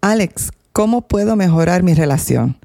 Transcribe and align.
Alex, 0.00 0.52
¿cómo 0.72 1.02
puedo 1.02 1.36
mejorar 1.36 1.82
mi 1.82 1.94
relación? 1.94 2.58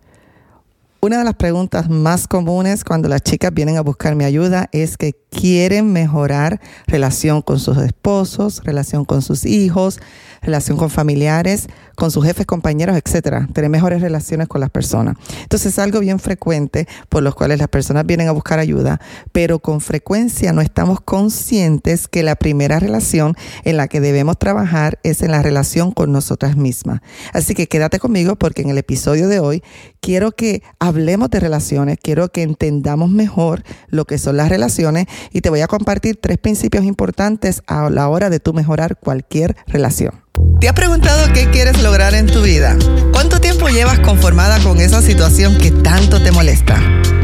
Una 1.03 1.17
de 1.17 1.23
las 1.23 1.33
preguntas 1.33 1.89
más 1.89 2.27
comunes 2.27 2.83
cuando 2.83 3.09
las 3.09 3.23
chicas 3.23 3.51
vienen 3.51 3.77
a 3.77 3.81
buscar 3.81 4.13
mi 4.13 4.23
ayuda 4.23 4.69
es 4.71 4.97
que 4.97 5.15
quieren 5.31 5.91
mejorar 5.91 6.61
relación 6.85 7.41
con 7.41 7.59
sus 7.59 7.77
esposos, 7.77 8.61
relación 8.63 9.03
con 9.05 9.23
sus 9.23 9.45
hijos, 9.45 9.99
relación 10.43 10.77
con 10.77 10.91
familiares, 10.91 11.69
con 11.95 12.11
sus 12.11 12.25
jefes, 12.25 12.45
compañeros, 12.45 12.97
etcétera, 12.97 13.47
tener 13.53 13.69
mejores 13.69 14.01
relaciones 14.01 14.47
con 14.47 14.61
las 14.61 14.69
personas. 14.69 15.15
Entonces 15.41 15.73
es 15.73 15.79
algo 15.79 15.99
bien 15.99 16.19
frecuente 16.19 16.87
por 17.09 17.23
los 17.23 17.35
cuales 17.35 17.59
las 17.59 17.67
personas 17.67 18.05
vienen 18.05 18.27
a 18.27 18.31
buscar 18.31 18.59
ayuda, 18.59 18.99
pero 19.31 19.59
con 19.59 19.81
frecuencia 19.81 20.53
no 20.53 20.61
estamos 20.61 21.01
conscientes 21.01 22.07
que 22.07 22.23
la 22.23 22.35
primera 22.35 22.79
relación 22.79 23.35
en 23.63 23.77
la 23.77 23.87
que 23.87 24.01
debemos 24.01 24.37
trabajar 24.37 24.99
es 25.03 25.21
en 25.21 25.31
la 25.31 25.41
relación 25.41 25.91
con 25.91 26.11
nosotras 26.11 26.55
mismas. 26.57 27.01
Así 27.33 27.53
que 27.53 27.67
quédate 27.67 27.99
conmigo 27.99 28.35
porque 28.35 28.61
en 28.61 28.69
el 28.69 28.77
episodio 28.77 29.27
de 29.27 29.39
hoy 29.39 29.63
quiero 29.99 30.31
que 30.31 30.63
hablemos 30.79 31.29
de 31.29 31.39
relaciones, 31.39 31.97
quiero 32.01 32.29
que 32.29 32.43
entendamos 32.43 33.09
mejor 33.09 33.63
lo 33.87 34.05
que 34.05 34.17
son 34.17 34.37
las 34.37 34.49
relaciones 34.49 35.07
y 35.31 35.41
te 35.41 35.49
voy 35.49 35.61
a 35.61 35.67
compartir 35.67 36.17
tres 36.19 36.37
principios 36.37 36.85
importantes 36.85 37.61
a 37.67 37.89
la 37.89 38.09
hora 38.09 38.29
de 38.29 38.39
tú 38.39 38.53
mejorar 38.53 38.97
cualquier 38.97 39.55
relación. 39.67 40.21
¿Te 40.61 40.69
has 40.69 40.75
preguntado 40.75 41.33
qué 41.33 41.49
quieres 41.49 41.81
lograr 41.81 42.13
en 42.13 42.27
tu 42.27 42.43
vida? 42.43 42.77
¿Cuánto 43.11 43.41
tiempo 43.41 43.67
llevas 43.69 43.97
conformada 43.97 44.59
con 44.59 44.79
esa 44.79 45.01
situación 45.01 45.57
que 45.57 45.71
tanto 45.71 46.21
te 46.21 46.31
molesta? 46.31 46.79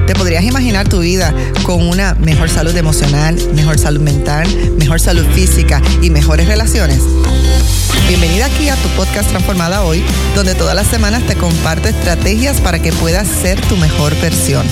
¿Te 0.07 0.15
podrías 0.15 0.43
imaginar 0.43 0.89
tu 0.89 1.01
vida 1.01 1.35
con 1.61 1.87
una 1.87 2.15
mejor 2.15 2.49
salud 2.49 2.75
emocional, 2.75 3.37
mejor 3.53 3.77
salud 3.77 4.01
mental, 4.01 4.47
mejor 4.79 4.99
salud 4.99 5.23
física 5.35 5.83
y 6.01 6.09
mejores 6.09 6.47
relaciones? 6.47 6.99
Bienvenida 8.07 8.45
aquí 8.45 8.70
a 8.70 8.75
tu 8.77 8.88
podcast 8.95 9.29
Transformada 9.29 9.84
Hoy, 9.84 10.02
donde 10.34 10.55
todas 10.55 10.73
las 10.73 10.88
semanas 10.88 11.23
te 11.27 11.35
comparto 11.35 11.89
estrategias 11.89 12.61
para 12.61 12.80
que 12.80 12.94
puedas 12.94 13.27
ser 13.27 13.59
tu 13.59 13.75
mejor 13.75 14.16
versión. 14.22 14.66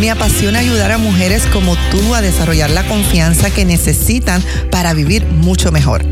Me 0.00 0.10
apasiona 0.10 0.58
ayudar 0.58 0.90
a 0.90 0.98
mujeres 0.98 1.46
como 1.52 1.76
tú 1.92 2.16
a 2.16 2.20
desarrollar 2.20 2.68
la 2.70 2.84
confianza 2.88 3.50
que 3.50 3.64
necesitan 3.64 4.42
para 4.72 4.92
vivir 4.92 5.24
mucho 5.24 5.70
mejor. 5.70 6.04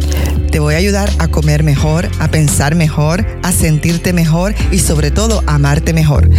Te 0.52 0.60
voy 0.60 0.74
a 0.74 0.78
ayudar 0.78 1.10
a 1.18 1.26
comer 1.26 1.64
mejor, 1.64 2.08
a 2.20 2.28
pensar 2.28 2.76
mejor, 2.76 3.26
a 3.42 3.50
sentirte 3.50 4.12
mejor 4.12 4.54
y 4.70 4.78
sobre 4.78 5.10
todo 5.10 5.42
a 5.48 5.56
amarte 5.56 5.92
mejor. 5.92 6.30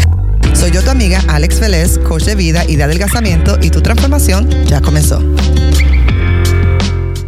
Soy 0.54 0.72
yo 0.72 0.82
tu 0.82 0.90
amiga 0.90 1.22
Alex 1.28 1.60
Vélez, 1.60 1.98
coach 2.00 2.24
de 2.24 2.36
vida 2.36 2.64
y 2.66 2.78
de 2.78 2.84
adelgazamiento 2.84 3.58
y 3.62 3.72
tu 3.72 3.82
transformación 3.82 4.50
ya 4.66 4.80
comenzó. 4.80 5.22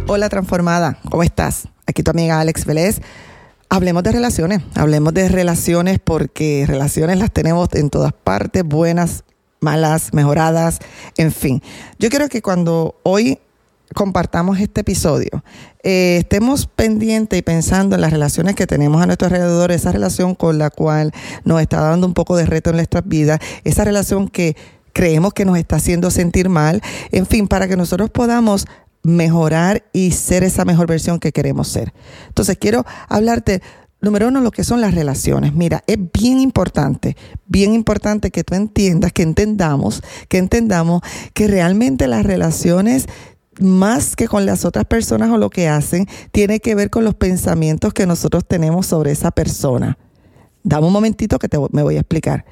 Hola 0.06 0.30
transformada, 0.30 0.96
¿cómo 1.10 1.22
estás? 1.22 1.71
Aquí 1.86 2.02
tu 2.02 2.10
amiga 2.10 2.40
Alex 2.40 2.64
Vélez. 2.64 3.00
Hablemos 3.68 4.02
de 4.02 4.12
relaciones, 4.12 4.60
hablemos 4.74 5.14
de 5.14 5.28
relaciones 5.28 5.98
porque 5.98 6.64
relaciones 6.66 7.18
las 7.18 7.32
tenemos 7.32 7.68
en 7.72 7.88
todas 7.88 8.12
partes, 8.12 8.64
buenas, 8.64 9.24
malas, 9.60 10.12
mejoradas, 10.12 10.78
en 11.16 11.32
fin. 11.32 11.62
Yo 11.98 12.10
quiero 12.10 12.28
que 12.28 12.42
cuando 12.42 12.96
hoy 13.02 13.38
compartamos 13.94 14.60
este 14.60 14.82
episodio, 14.82 15.42
eh, 15.82 16.18
estemos 16.20 16.66
pendientes 16.66 17.38
y 17.38 17.42
pensando 17.42 17.94
en 17.94 18.02
las 18.02 18.12
relaciones 18.12 18.54
que 18.54 18.66
tenemos 18.66 19.02
a 19.02 19.06
nuestro 19.06 19.26
alrededor, 19.26 19.72
esa 19.72 19.90
relación 19.90 20.34
con 20.34 20.58
la 20.58 20.68
cual 20.68 21.12
nos 21.44 21.60
está 21.60 21.80
dando 21.80 22.06
un 22.06 22.14
poco 22.14 22.36
de 22.36 22.44
reto 22.44 22.70
en 22.70 22.76
nuestras 22.76 23.06
vidas, 23.06 23.40
esa 23.64 23.84
relación 23.84 24.28
que 24.28 24.54
creemos 24.92 25.32
que 25.32 25.44
nos 25.44 25.56
está 25.56 25.76
haciendo 25.76 26.10
sentir 26.10 26.48
mal, 26.48 26.82
en 27.10 27.26
fin, 27.26 27.48
para 27.48 27.68
que 27.68 27.76
nosotros 27.76 28.10
podamos 28.10 28.66
mejorar 29.02 29.84
y 29.92 30.12
ser 30.12 30.44
esa 30.44 30.64
mejor 30.64 30.86
versión 30.86 31.18
que 31.18 31.32
queremos 31.32 31.68
ser. 31.68 31.92
Entonces, 32.28 32.56
quiero 32.58 32.84
hablarte 33.08 33.62
Número 34.02 34.26
uno, 34.26 34.40
lo 34.40 34.50
que 34.50 34.64
son 34.64 34.80
las 34.80 34.96
relaciones. 34.96 35.54
Mira, 35.54 35.84
es 35.86 35.96
bien 36.12 36.40
importante, 36.40 37.16
bien 37.46 37.72
importante 37.72 38.32
que 38.32 38.42
tú 38.42 38.56
entiendas, 38.56 39.12
que 39.12 39.22
entendamos, 39.22 40.02
que 40.28 40.38
entendamos 40.38 41.02
que 41.34 41.46
realmente 41.46 42.08
las 42.08 42.26
relaciones 42.26 43.06
más 43.60 44.16
que 44.16 44.26
con 44.26 44.44
las 44.44 44.64
otras 44.64 44.86
personas 44.86 45.30
o 45.30 45.36
lo 45.36 45.50
que 45.50 45.68
hacen, 45.68 46.08
tiene 46.32 46.58
que 46.58 46.74
ver 46.74 46.90
con 46.90 47.04
los 47.04 47.14
pensamientos 47.14 47.94
que 47.94 48.06
nosotros 48.06 48.44
tenemos 48.44 48.86
sobre 48.86 49.12
esa 49.12 49.30
persona. 49.30 49.96
Dame 50.64 50.86
un 50.86 50.92
momentito 50.92 51.40
que 51.40 51.48
te, 51.48 51.58
me 51.72 51.82
voy 51.82 51.96
a 51.96 52.00
explicar. 52.00 52.44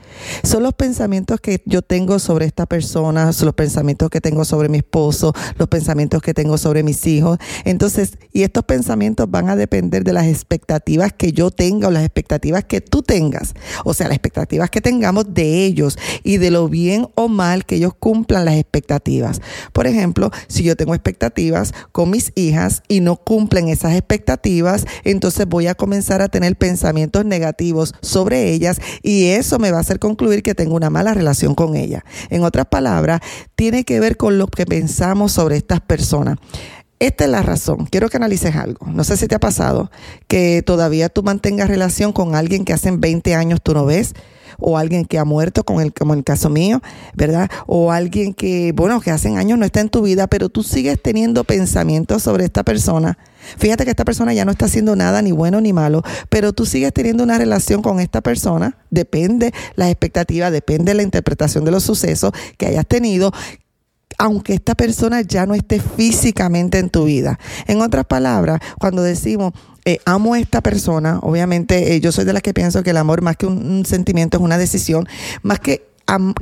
Son 0.43 0.65
los 0.65 0.75
pensamientos 0.75 1.41
que 1.41 1.63
yo 1.65 1.81
tengo 1.81 2.19
sobre 2.19 2.45
esta 2.45 2.67
persona, 2.67 3.33
son 3.33 3.47
los 3.47 3.55
pensamientos 3.55 4.11
que 4.11 4.21
tengo 4.21 4.45
sobre 4.45 4.69
mi 4.69 4.79
esposo, 4.79 5.33
los 5.59 5.69
pensamientos 5.69 6.21
que 6.21 6.35
tengo 6.35 6.59
sobre 6.59 6.83
mis 6.83 7.07
hijos. 7.07 7.39
Entonces, 7.65 8.19
y 8.33 8.43
estos 8.43 8.65
pensamientos 8.65 9.31
van 9.31 9.49
a 9.49 9.55
depender 9.55 10.03
de 10.03 10.13
las 10.13 10.27
expectativas 10.27 11.13
que 11.13 11.33
yo 11.33 11.53
tenga 11.53 11.87
o 11.87 11.91
las 11.93 12.03
expectativas 12.03 12.65
que 12.65 12.81
tú 12.81 13.03
tengas. 13.03 13.55
O 13.85 13.95
sea, 13.95 14.09
las 14.09 14.17
expectativas 14.17 14.71
que 14.71 14.81
tengamos 14.81 15.33
de 15.33 15.65
ellos 15.65 15.97
y 16.25 16.39
de 16.39 16.51
lo 16.51 16.69
bien 16.69 17.07
o 17.15 17.29
mal 17.29 17.65
que 17.65 17.77
ellos 17.77 17.95
cumplan 17.97 18.45
las 18.45 18.57
expectativas. 18.57 19.41
Por 19.73 19.87
ejemplo, 19.87 20.33
si 20.49 20.65
yo 20.65 20.75
tengo 20.75 20.95
expectativas 20.95 21.73
con 21.93 22.11
mis 22.11 22.33
hijas 22.35 22.83
y 22.89 23.01
no 23.01 23.17
cumplen 23.17 23.69
esas 23.69 23.95
expectativas, 23.95 24.85
entonces 25.05 25.47
voy 25.47 25.69
a 25.69 25.77
comenzar 25.77 26.23
a 26.23 26.29
tener 26.29 26.57
pensamientos 26.57 27.25
negativos 27.25 27.95
sobre 28.03 28.53
ellas 28.53 28.81
y 29.03 29.27
eso 29.27 29.59
me 29.59 29.71
va 29.71 29.79
a 29.79 29.81
hacer 29.81 29.99
concluir 29.99 30.43
que 30.43 30.55
tengo 30.55 30.75
una 30.75 30.91
mala 30.91 31.15
relación 31.15 31.55
con 31.55 31.77
ella. 31.77 32.05
En 32.29 32.45
otras 32.45 32.67
palabras, 32.67 33.21
tiene 33.57 33.85
que 33.85 34.01
ver 34.01 34.17
con 34.17 34.39
lo 34.39 34.47
que 34.47 34.67
pensamos 34.67 35.33
sobre 35.33 35.57
estas 35.57 35.81
personas. 35.81 36.39
Esta 36.99 37.25
es 37.25 37.31
la 37.31 37.43
razón. 37.43 37.87
Quiero 37.87 38.11
que 38.11 38.19
analices 38.19 38.55
algo. 38.57 38.87
No 38.87 39.05
sé 39.05 39.17
si 39.17 39.27
te 39.27 39.35
ha 39.35 39.41
pasado 39.41 39.91
que 40.29 40.63
todavía 40.63 41.09
tú 41.09 41.23
mantengas 41.23 41.69
relación 41.69 42.13
con 42.13 42.35
alguien 42.35 42.67
que 42.67 42.75
hace 42.75 42.91
20 42.91 43.35
años 43.35 43.61
tú 43.63 43.73
no 43.73 43.87
ves 43.87 44.15
o 44.61 44.79
alguien 44.79 45.05
que 45.05 45.19
ha 45.19 45.25
muerto, 45.25 45.65
como 45.65 45.81
el, 45.81 45.93
como 45.93 46.15
el 46.15 46.25
caso 46.25 46.51
mío, 46.51 46.81
¿verdad? 47.15 47.51
O 47.67 47.93
alguien 47.93 48.35
que, 48.35 48.73
bueno, 48.75 49.01
que 49.01 49.11
hace 49.11 49.29
años 49.37 49.59
no 49.59 49.65
está 49.65 49.81
en 49.81 49.89
tu 49.89 50.03
vida, 50.03 50.27
pero 50.27 50.49
tú 50.49 50.63
sigues 50.63 51.01
teniendo 51.01 51.45
pensamientos 51.45 52.23
sobre 52.23 52.45
esta 52.45 52.65
persona. 52.65 53.19
Fíjate 53.59 53.85
que 53.85 53.91
esta 53.91 54.05
persona 54.05 54.33
ya 54.35 54.45
no 54.45 54.53
está 54.53 54.67
haciendo 54.67 54.97
nada 54.97 55.23
ni 55.23 55.33
bueno 55.33 55.61
ni 55.61 55.73
malo, 55.73 56.03
pero 56.29 56.53
tú 56.53 56.67
sigues 56.67 56.93
teniendo 56.93 57.25
una 57.25 57.39
relación 57.39 57.83
con 57.83 58.01
esta 58.01 58.21
persona, 58.21 58.77
depende 58.91 59.53
la 59.77 59.91
expectativa, 59.91 60.51
depende 60.51 60.95
la 60.95 61.03
interpretación 61.03 61.65
de 61.65 61.71
los 61.71 61.83
sucesos 61.83 62.33
que 62.59 62.67
hayas 62.67 62.87
tenido, 62.87 63.33
aunque 64.19 64.55
esta 64.55 64.75
persona 64.75 65.23
ya 65.23 65.47
no 65.47 65.55
esté 65.55 65.81
físicamente 65.81 66.79
en 66.79 66.91
tu 66.91 67.05
vida. 67.05 67.39
En 67.67 67.81
otras 67.81 68.05
palabras, 68.05 68.61
cuando 68.79 69.03
decimos, 69.03 69.53
eh, 69.85 69.99
amo 70.05 70.35
a 70.35 70.39
esta 70.39 70.61
persona, 70.61 71.19
obviamente 71.23 71.95
eh, 71.95 72.01
yo 72.01 72.13
soy 72.13 72.25
de 72.25 72.33
las 72.33 72.43
que 72.43 72.55
pienso 72.55 72.83
que 72.83 72.91
el 72.91 72.97
amor 72.97 73.23
más 73.23 73.37
que 73.37 73.47
un, 73.47 73.85
sentimiento 73.87 74.37
es 74.37 74.43
una 74.43 74.59
decisión, 74.59 75.09
más 75.43 75.61
que 75.61 75.91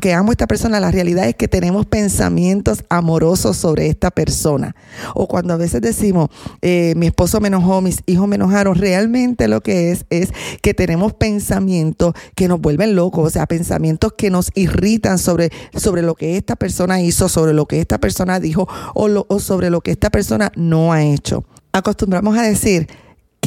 que 0.00 0.15
amo 0.15 0.31
a 0.31 0.32
esta 0.32 0.47
persona, 0.47 0.81
la 0.81 0.91
realidad 0.91 1.28
es 1.28 1.34
que 1.34 1.47
tenemos 1.47 1.84
pensamientos 1.84 2.84
amorosos 2.88 3.56
sobre 3.56 3.88
esta 3.88 4.10
persona. 4.10 4.75
O 5.15 5.28
cuando 5.28 5.53
a 5.53 5.56
veces 5.56 5.82
decimos, 5.82 6.31
eh, 6.62 6.94
mi 6.97 7.06
esposo 7.09 7.41
me 7.41 7.49
enojó, 7.49 7.82
mis 7.82 8.03
hijos 8.06 8.26
me 8.28 8.37
enojaron, 8.37 8.76
realmente 8.76 9.47
lo 9.47 9.60
que 9.60 9.93
es 9.93 10.06
es 10.09 10.31
que 10.62 10.72
tenemos 10.72 11.12
pensamientos 11.12 12.15
que 12.34 12.49
nos 12.49 12.60
vuelven 12.60 12.94
locos, 12.94 13.26
o 13.26 13.31
sea, 13.31 13.47
pensamientos 13.47 14.15
que 14.16 14.31
nos 14.31 14.50
irritan 14.55 15.19
sobre, 15.19 15.50
sobre 15.75 16.00
lo 16.00 16.15
que 16.15 16.38
esta 16.38 16.56
persona 16.56 17.03
hizo, 17.03 17.28
sobre 17.28 17.53
lo 17.53 17.66
que 17.66 17.81
esta 17.81 17.99
persona 17.99 18.41
dijo 18.41 18.66
o, 18.94 19.26
o 19.28 19.38
sobre 19.38 19.69
lo 19.69 19.82
que 19.82 19.91
esta 19.91 20.09
persona 20.09 20.50
no 20.56 20.94
ha 20.94 21.03
hecho. 21.03 21.44
Acostumbramos 21.72 22.38
a 22.38 22.43
decir, 22.43 22.88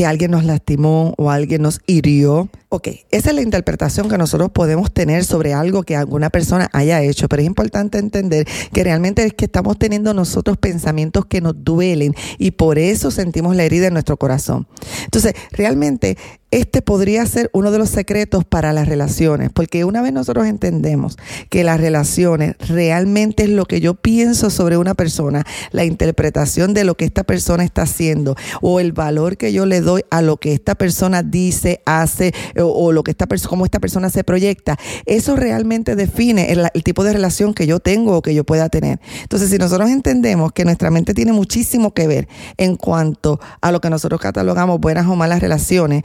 que 0.01 0.07
alguien 0.07 0.31
nos 0.31 0.45
lastimó 0.45 1.13
o 1.19 1.29
alguien 1.29 1.61
nos 1.61 1.79
hirió. 1.85 2.49
Ok, 2.69 2.87
esa 3.11 3.29
es 3.29 3.35
la 3.35 3.43
interpretación 3.43 4.09
que 4.09 4.17
nosotros 4.17 4.49
podemos 4.49 4.91
tener 4.91 5.23
sobre 5.23 5.53
algo 5.53 5.83
que 5.83 5.95
alguna 5.95 6.31
persona 6.31 6.71
haya 6.73 7.03
hecho, 7.03 7.29
pero 7.29 7.43
es 7.43 7.47
importante 7.47 7.99
entender 7.99 8.47
que 8.73 8.83
realmente 8.83 9.23
es 9.23 9.33
que 9.35 9.45
estamos 9.45 9.77
teniendo 9.77 10.15
nosotros 10.15 10.57
pensamientos 10.57 11.27
que 11.27 11.39
nos 11.39 11.53
duelen 11.63 12.15
y 12.39 12.49
por 12.49 12.79
eso 12.79 13.11
sentimos 13.11 13.55
la 13.55 13.63
herida 13.63 13.85
en 13.85 13.93
nuestro 13.93 14.17
corazón. 14.17 14.67
Entonces, 15.03 15.35
realmente 15.51 16.17
este 16.51 16.81
podría 16.81 17.25
ser 17.25 17.49
uno 17.53 17.71
de 17.71 17.77
los 17.77 17.89
secretos 17.89 18.43
para 18.43 18.73
las 18.73 18.87
relaciones, 18.87 19.49
porque 19.53 19.85
una 19.85 20.01
vez 20.01 20.11
nosotros 20.11 20.45
entendemos 20.45 21.17
que 21.49 21.63
las 21.63 21.79
relaciones 21.79 22.55
realmente 22.59 23.43
es 23.43 23.49
lo 23.49 23.65
que 23.65 23.79
yo 23.79 23.95
pienso 23.95 24.49
sobre 24.49 24.77
una 24.77 24.93
persona, 24.93 25.45
la 25.71 25.85
interpretación 25.85 26.73
de 26.73 26.83
lo 26.83 26.95
que 26.95 27.05
esta 27.05 27.23
persona 27.23 27.63
está 27.63 27.83
haciendo 27.83 28.35
o 28.61 28.81
el 28.81 28.91
valor 28.91 29.37
que 29.37 29.53
yo 29.53 29.65
le 29.65 29.79
doy 29.79 30.03
a 30.11 30.21
lo 30.21 30.37
que 30.37 30.53
esta 30.53 30.75
persona 30.75 31.23
dice, 31.23 31.81
hace 31.85 32.33
o, 32.57 32.91
lo 32.91 33.03
que 33.03 33.11
esta 33.11 33.27
persona, 33.27 33.49
cómo 33.49 33.65
esta 33.65 33.79
persona 33.79 34.09
se 34.09 34.23
proyecta, 34.23 34.77
eso 35.05 35.37
realmente 35.37 35.95
define 35.95 36.51
el, 36.51 36.67
el 36.73 36.83
tipo 36.83 37.03
de 37.03 37.13
relación 37.13 37.53
que 37.53 37.65
yo 37.65 37.79
tengo 37.79 38.17
o 38.17 38.21
que 38.21 38.35
yo 38.35 38.43
pueda 38.43 38.67
tener. 38.67 38.99
Entonces, 39.21 39.49
si 39.49 39.57
nosotros 39.57 39.89
entendemos 39.89 40.51
que 40.51 40.65
nuestra 40.65 40.91
mente 40.91 41.13
tiene 41.13 41.31
muchísimo 41.31 41.93
que 41.93 42.07
ver 42.07 42.27
en 42.57 42.75
cuanto 42.75 43.39
a 43.61 43.71
lo 43.71 43.79
que 43.79 43.89
nosotros 43.89 44.19
catalogamos 44.19 44.79
buenas 44.79 45.07
o 45.07 45.15
malas 45.15 45.39
relaciones, 45.39 46.03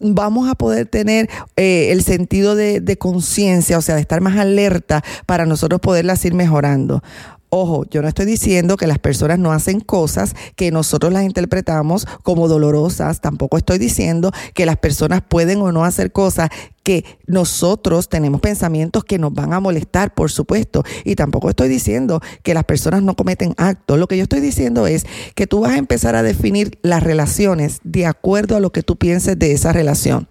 vamos 0.00 0.48
a 0.48 0.54
poder 0.54 0.86
tener 0.86 1.28
eh, 1.56 1.92
el 1.92 2.02
sentido 2.02 2.54
de, 2.54 2.80
de 2.80 2.96
conciencia, 2.96 3.78
o 3.78 3.82
sea, 3.82 3.94
de 3.94 4.00
estar 4.00 4.20
más 4.20 4.36
alerta 4.36 5.02
para 5.26 5.46
nosotros 5.46 5.80
poderlas 5.80 6.24
ir 6.24 6.34
mejorando. 6.34 7.02
Ojo, 7.50 7.86
yo 7.88 8.02
no 8.02 8.08
estoy 8.08 8.26
diciendo 8.26 8.76
que 8.76 8.86
las 8.86 8.98
personas 8.98 9.38
no 9.38 9.52
hacen 9.52 9.80
cosas 9.80 10.34
que 10.54 10.70
nosotros 10.70 11.14
las 11.14 11.24
interpretamos 11.24 12.06
como 12.22 12.46
dolorosas, 12.46 13.22
tampoco 13.22 13.56
estoy 13.56 13.78
diciendo 13.78 14.32
que 14.52 14.66
las 14.66 14.76
personas 14.76 15.22
pueden 15.26 15.62
o 15.62 15.72
no 15.72 15.84
hacer 15.84 16.12
cosas 16.12 16.50
que 16.88 17.04
nosotros 17.26 18.08
tenemos 18.08 18.40
pensamientos 18.40 19.04
que 19.04 19.18
nos 19.18 19.34
van 19.34 19.52
a 19.52 19.60
molestar, 19.60 20.14
por 20.14 20.30
supuesto, 20.30 20.84
y 21.04 21.16
tampoco 21.16 21.50
estoy 21.50 21.68
diciendo 21.68 22.22
que 22.42 22.54
las 22.54 22.64
personas 22.64 23.02
no 23.02 23.14
cometen 23.14 23.52
actos. 23.58 23.98
Lo 23.98 24.06
que 24.06 24.16
yo 24.16 24.22
estoy 24.22 24.40
diciendo 24.40 24.86
es 24.86 25.04
que 25.34 25.46
tú 25.46 25.60
vas 25.60 25.72
a 25.72 25.76
empezar 25.76 26.16
a 26.16 26.22
definir 26.22 26.78
las 26.80 27.02
relaciones 27.02 27.80
de 27.84 28.06
acuerdo 28.06 28.56
a 28.56 28.60
lo 28.60 28.72
que 28.72 28.82
tú 28.82 28.96
pienses 28.96 29.38
de 29.38 29.52
esa 29.52 29.70
relación. 29.70 30.28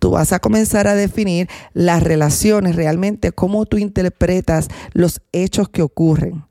Tú 0.00 0.10
vas 0.10 0.32
a 0.32 0.40
comenzar 0.40 0.88
a 0.88 0.96
definir 0.96 1.48
las 1.72 2.02
relaciones 2.02 2.74
realmente, 2.74 3.30
cómo 3.30 3.64
tú 3.64 3.76
interpretas 3.78 4.70
los 4.94 5.20
hechos 5.30 5.68
que 5.68 5.82
ocurren 5.82 6.42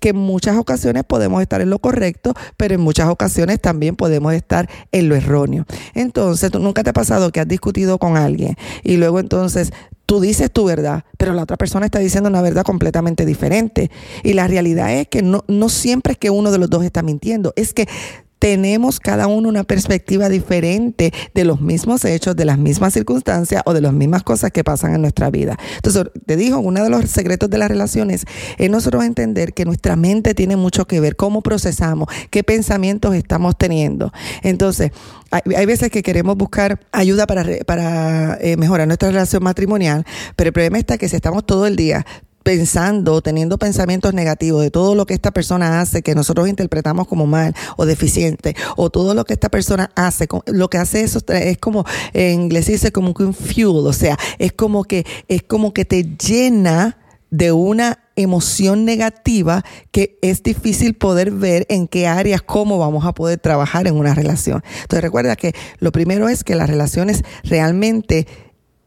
que 0.00 0.10
en 0.10 0.16
muchas 0.16 0.56
ocasiones 0.56 1.04
podemos 1.04 1.42
estar 1.42 1.60
en 1.60 1.70
lo 1.70 1.78
correcto, 1.78 2.34
pero 2.56 2.74
en 2.74 2.80
muchas 2.80 3.08
ocasiones 3.08 3.60
también 3.60 3.96
podemos 3.96 4.32
estar 4.34 4.68
en 4.92 5.08
lo 5.08 5.14
erróneo. 5.14 5.66
Entonces, 5.94 6.50
¿tú 6.50 6.58
nunca 6.58 6.82
te 6.82 6.90
ha 6.90 6.94
pasado 6.94 7.30
que 7.32 7.40
has 7.40 7.48
discutido 7.48 7.98
con 7.98 8.16
alguien 8.16 8.56
y 8.82 8.96
luego 8.96 9.20
entonces 9.20 9.72
tú 10.06 10.20
dices 10.20 10.50
tu 10.52 10.64
verdad, 10.64 11.04
pero 11.18 11.32
la 11.34 11.42
otra 11.42 11.56
persona 11.56 11.86
está 11.86 11.98
diciendo 11.98 12.30
una 12.30 12.40
verdad 12.40 12.64
completamente 12.64 13.26
diferente. 13.26 13.90
Y 14.22 14.34
la 14.34 14.46
realidad 14.46 14.92
es 14.94 15.08
que 15.08 15.22
no, 15.22 15.44
no 15.48 15.68
siempre 15.68 16.12
es 16.12 16.18
que 16.18 16.30
uno 16.30 16.52
de 16.52 16.58
los 16.58 16.70
dos 16.70 16.84
está 16.84 17.02
mintiendo, 17.02 17.52
es 17.56 17.74
que 17.74 17.88
tenemos 18.38 19.00
cada 19.00 19.26
uno 19.26 19.48
una 19.48 19.64
perspectiva 19.64 20.28
diferente 20.28 21.12
de 21.34 21.44
los 21.44 21.60
mismos 21.60 22.04
hechos, 22.04 22.36
de 22.36 22.44
las 22.44 22.58
mismas 22.58 22.92
circunstancias 22.92 23.62
o 23.64 23.74
de 23.74 23.80
las 23.80 23.92
mismas 23.92 24.22
cosas 24.22 24.50
que 24.50 24.64
pasan 24.64 24.94
en 24.94 25.02
nuestra 25.02 25.30
vida. 25.30 25.56
Entonces, 25.76 26.04
te 26.26 26.36
digo, 26.36 26.58
uno 26.58 26.82
de 26.82 26.90
los 26.90 27.10
secretos 27.10 27.50
de 27.50 27.58
las 27.58 27.68
relaciones 27.68 28.24
es 28.58 28.70
nosotros 28.70 29.04
entender 29.04 29.52
que 29.52 29.64
nuestra 29.64 29.96
mente 29.96 30.34
tiene 30.34 30.56
mucho 30.56 30.86
que 30.86 31.00
ver, 31.00 31.16
cómo 31.16 31.42
procesamos, 31.42 32.08
qué 32.30 32.42
pensamientos 32.44 33.14
estamos 33.14 33.56
teniendo. 33.56 34.12
Entonces, 34.42 34.92
hay, 35.30 35.66
veces 35.66 35.90
que 35.90 36.02
queremos 36.02 36.36
buscar 36.36 36.80
ayuda 36.92 37.26
para, 37.26 38.38
eh, 38.40 38.56
mejorar 38.56 38.86
nuestra 38.86 39.08
relación 39.08 39.42
matrimonial, 39.42 40.04
pero 40.36 40.48
el 40.48 40.52
problema 40.52 40.78
está 40.78 40.98
que 40.98 41.08
si 41.08 41.16
estamos 41.16 41.44
todo 41.44 41.66
el 41.66 41.76
día 41.76 42.06
pensando, 42.46 43.22
teniendo 43.22 43.58
pensamientos 43.58 44.14
negativos 44.14 44.62
de 44.62 44.70
todo 44.70 44.94
lo 44.94 45.04
que 45.04 45.14
esta 45.14 45.32
persona 45.32 45.80
hace, 45.80 46.02
que 46.02 46.14
nosotros 46.14 46.46
interpretamos 46.48 47.08
como 47.08 47.26
mal 47.26 47.56
o 47.76 47.86
deficiente, 47.86 48.54
o 48.76 48.88
todo 48.88 49.14
lo 49.14 49.24
que 49.24 49.32
esta 49.32 49.48
persona 49.48 49.90
hace, 49.96 50.28
lo 50.46 50.70
que 50.70 50.78
hace 50.78 51.00
eso 51.00 51.18
es 51.26 51.58
como, 51.58 51.84
en 52.12 52.42
inglés 52.42 52.66
dice 52.66 52.92
como 52.92 53.12
un 53.18 53.34
fuel, 53.34 53.84
o 53.84 53.92
sea, 53.92 54.16
es 54.38 54.52
como 54.52 54.84
que, 54.84 55.04
es 55.26 55.42
como 55.42 55.74
que 55.74 55.84
te 55.84 56.04
llena 56.04 56.98
de 57.30 57.50
una 57.50 57.98
emoción 58.14 58.84
negativa 58.84 59.64
que 59.90 60.16
es 60.22 60.44
difícil 60.44 60.94
poder 60.94 61.32
ver 61.32 61.66
en 61.68 61.88
qué 61.88 62.06
áreas, 62.06 62.42
cómo 62.42 62.78
vamos 62.78 63.06
a 63.06 63.12
poder 63.12 63.40
trabajar 63.40 63.88
en 63.88 63.96
una 63.96 64.14
relación. 64.14 64.62
Entonces 64.82 65.02
recuerda 65.02 65.34
que 65.34 65.52
lo 65.80 65.90
primero 65.90 66.28
es 66.28 66.44
que 66.44 66.54
las 66.54 66.70
relaciones 66.70 67.24
realmente 67.42 68.28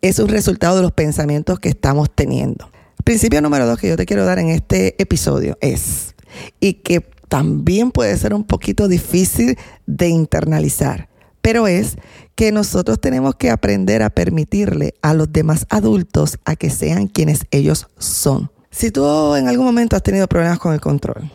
es 0.02 0.18
un 0.20 0.30
resultado 0.30 0.78
de 0.78 0.84
los 0.84 0.94
pensamientos 0.94 1.60
que 1.60 1.68
estamos 1.68 2.10
teniendo. 2.10 2.70
Principio 3.04 3.42
número 3.42 3.66
dos 3.66 3.80
que 3.80 3.88
yo 3.88 3.98
te 3.98 4.06
quiero 4.06 4.26
dar 4.26 4.40
en 4.40 4.50
este 4.50 5.02
episodio 5.02 5.58
es, 5.62 6.16
y 6.60 6.74
que 6.74 7.02
también 7.28 7.92
puede 7.92 8.18
ser 8.18 8.34
un 8.34 8.44
poquito 8.44 8.88
difícil 8.88 9.58
de 9.86 10.10
internalizar, 10.10 11.10
pero 11.42 11.68
es 11.68 11.98
que 12.36 12.52
nosotros 12.52 13.00
tenemos 13.00 13.36
que 13.36 13.50
aprender 13.50 14.04
a 14.04 14.10
permitirle 14.10 14.94
a 15.02 15.14
los 15.14 15.32
demás 15.32 15.66
adultos 15.70 16.38
a 16.46 16.56
que 16.56 16.70
sean 16.70 17.08
quienes 17.08 17.46
ellos 17.52 17.88
son. 17.98 18.52
Si 18.72 18.92
tú 18.92 19.36
en 19.36 19.48
algún 19.48 19.66
momento 19.66 19.96
has 19.96 20.04
tenido 20.04 20.28
problemas 20.28 20.60
con 20.60 20.74
el 20.74 20.82
control 20.82 21.32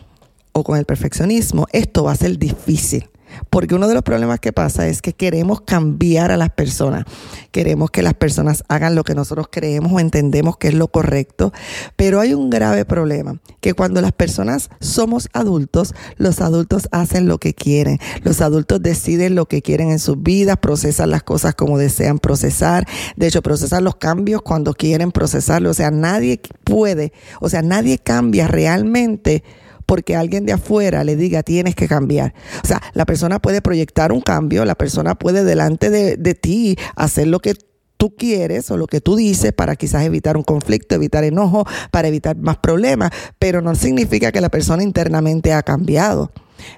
o 0.53 0.63
con 0.63 0.77
el 0.77 0.85
perfeccionismo, 0.85 1.67
esto 1.71 2.03
va 2.03 2.13
a 2.13 2.15
ser 2.15 2.37
difícil. 2.39 3.09
Porque 3.49 3.75
uno 3.75 3.87
de 3.87 3.93
los 3.93 4.03
problemas 4.03 4.39
que 4.39 4.53
pasa 4.53 4.87
es 4.87 5.01
que 5.01 5.13
queremos 5.13 5.61
cambiar 5.61 6.31
a 6.31 6.37
las 6.37 6.49
personas. 6.49 7.05
Queremos 7.51 7.91
que 7.91 8.01
las 8.01 8.13
personas 8.13 8.63
hagan 8.67 8.95
lo 8.95 9.03
que 9.03 9.15
nosotros 9.15 9.47
creemos 9.51 9.91
o 9.91 9.99
entendemos 9.99 10.57
que 10.57 10.69
es 10.69 10.73
lo 10.73 10.87
correcto. 10.87 11.53
Pero 11.95 12.19
hay 12.19 12.33
un 12.33 12.49
grave 12.49 12.85
problema, 12.85 13.39
que 13.61 13.73
cuando 13.73 14.01
las 14.01 14.11
personas 14.11 14.69
somos 14.79 15.29
adultos, 15.33 15.93
los 16.17 16.41
adultos 16.41 16.87
hacen 16.91 17.27
lo 17.27 17.39
que 17.39 17.53
quieren. 17.53 17.99
Los 18.23 18.41
adultos 18.41 18.81
deciden 18.81 19.35
lo 19.35 19.47
que 19.47 19.61
quieren 19.61 19.91
en 19.91 19.99
sus 19.99 20.21
vidas, 20.21 20.57
procesan 20.57 21.11
las 21.11 21.23
cosas 21.23 21.55
como 21.55 21.77
desean 21.77 22.19
procesar. 22.19 22.87
De 23.15 23.27
hecho, 23.27 23.41
procesan 23.41 23.83
los 23.83 23.95
cambios 23.95 24.41
cuando 24.41 24.73
quieren 24.73 25.11
procesarlo. 25.11 25.69
O 25.69 25.73
sea, 25.73 25.91
nadie 25.91 26.41
puede, 26.63 27.13
o 27.39 27.49
sea, 27.49 27.61
nadie 27.61 27.97
cambia 27.97 28.47
realmente 28.47 29.43
porque 29.85 30.15
alguien 30.15 30.45
de 30.45 30.53
afuera 30.53 31.03
le 31.03 31.15
diga 31.15 31.43
tienes 31.43 31.75
que 31.75 31.87
cambiar. 31.87 32.33
O 32.63 32.67
sea, 32.67 32.81
la 32.93 33.05
persona 33.05 33.39
puede 33.39 33.61
proyectar 33.61 34.11
un 34.11 34.21
cambio, 34.21 34.65
la 34.65 34.75
persona 34.75 35.15
puede 35.15 35.43
delante 35.43 35.89
de, 35.89 36.35
ti 36.35 36.75
hacer 36.95 37.27
lo 37.27 37.39
que 37.39 37.55
tú 37.97 38.15
quieres 38.15 38.69
o 38.71 38.77
lo 38.77 38.87
que 38.87 38.99
tú 38.99 39.15
dices 39.15 39.53
para 39.53 39.75
quizás 39.75 40.03
evitar 40.03 40.35
un 40.37 40.43
conflicto, 40.43 40.95
evitar 40.95 41.23
enojo, 41.23 41.65
para 41.91 42.07
evitar 42.07 42.35
más 42.35 42.57
problemas, 42.57 43.11
pero 43.39 43.61
no 43.61 43.73
significa 43.75 44.31
que 44.31 44.41
la 44.41 44.49
persona 44.49 44.83
internamente 44.83 45.53
ha 45.53 45.63
cambiado. 45.63 46.31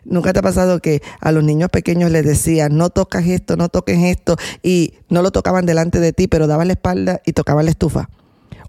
¿Nunca 0.05 0.33
te 0.33 0.39
ha 0.39 0.43
pasado 0.43 0.79
que 0.79 1.01
a 1.19 1.31
los 1.31 1.43
niños 1.43 1.69
pequeños 1.69 2.11
les 2.11 2.25
decían, 2.25 2.77
no 2.77 2.89
tocas 2.89 3.25
esto, 3.27 3.55
no 3.55 3.69
toques 3.69 3.99
esto, 4.03 4.35
y 4.61 4.93
no 5.09 5.21
lo 5.21 5.31
tocaban 5.31 5.65
delante 5.65 5.99
de 5.99 6.13
ti, 6.13 6.27
pero 6.27 6.47
daban 6.47 6.67
la 6.67 6.73
espalda 6.73 7.21
y 7.25 7.33
tocaban 7.33 7.65
la 7.65 7.71
estufa? 7.71 8.09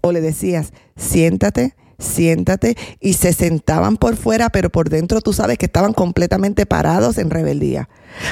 O 0.01 0.11
le 0.11 0.21
decías, 0.21 0.71
siéntate, 0.95 1.75
siéntate, 1.99 2.75
y 2.99 3.13
se 3.13 3.33
sentaban 3.33 3.97
por 3.97 4.15
fuera, 4.15 4.49
pero 4.49 4.69
por 4.69 4.89
dentro 4.89 5.21
tú 5.21 5.33
sabes 5.33 5.57
que 5.57 5.65
estaban 5.65 5.93
completamente 5.93 6.65
parados 6.65 7.17
en 7.17 7.29
rebeldía. 7.29 7.89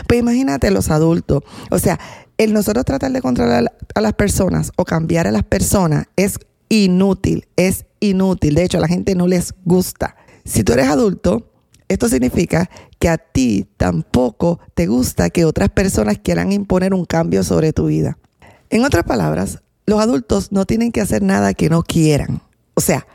Pues 0.07 0.19
imagínate 0.19 0.71
los 0.71 0.89
adultos, 0.89 1.43
o 1.69 1.77
sea, 1.77 1.99
el 2.37 2.53
nosotros 2.53 2.85
tratar 2.85 3.11
de 3.11 3.21
controlar 3.21 3.73
a 3.95 4.01
las 4.01 4.13
personas 4.13 4.71
o 4.75 4.85
cambiar 4.85 5.27
a 5.27 5.31
las 5.31 5.43
personas 5.43 6.05
es 6.15 6.39
inútil, 6.69 7.47
es 7.55 7.85
inútil. 7.99 8.55
De 8.55 8.63
hecho, 8.63 8.77
a 8.77 8.81
la 8.81 8.87
gente 8.87 9.15
no 9.15 9.27
les 9.27 9.53
gusta. 9.65 10.15
Si 10.45 10.63
tú 10.63 10.73
eres 10.73 10.87
adulto, 10.87 11.51
esto 11.87 12.09
significa 12.09 12.69
que 12.99 13.09
a 13.09 13.17
ti 13.17 13.67
tampoco 13.77 14.59
te 14.75 14.87
gusta 14.87 15.29
que 15.29 15.45
otras 15.45 15.69
personas 15.69 16.19
quieran 16.19 16.51
imponer 16.51 16.93
un 16.93 17.05
cambio 17.05 17.43
sobre 17.43 17.73
tu 17.73 17.87
vida. 17.87 18.17
En 18.69 18.83
otras 18.83 19.03
palabras, 19.03 19.63
los 19.85 19.99
adultos 20.01 20.51
no 20.51 20.65
tienen 20.65 20.91
que 20.91 21.01
hacer 21.01 21.23
nada 21.23 21.53
que 21.53 21.69
no 21.69 21.81
quieran. 21.81 22.41
O 22.73 22.81
sea, 22.81 23.07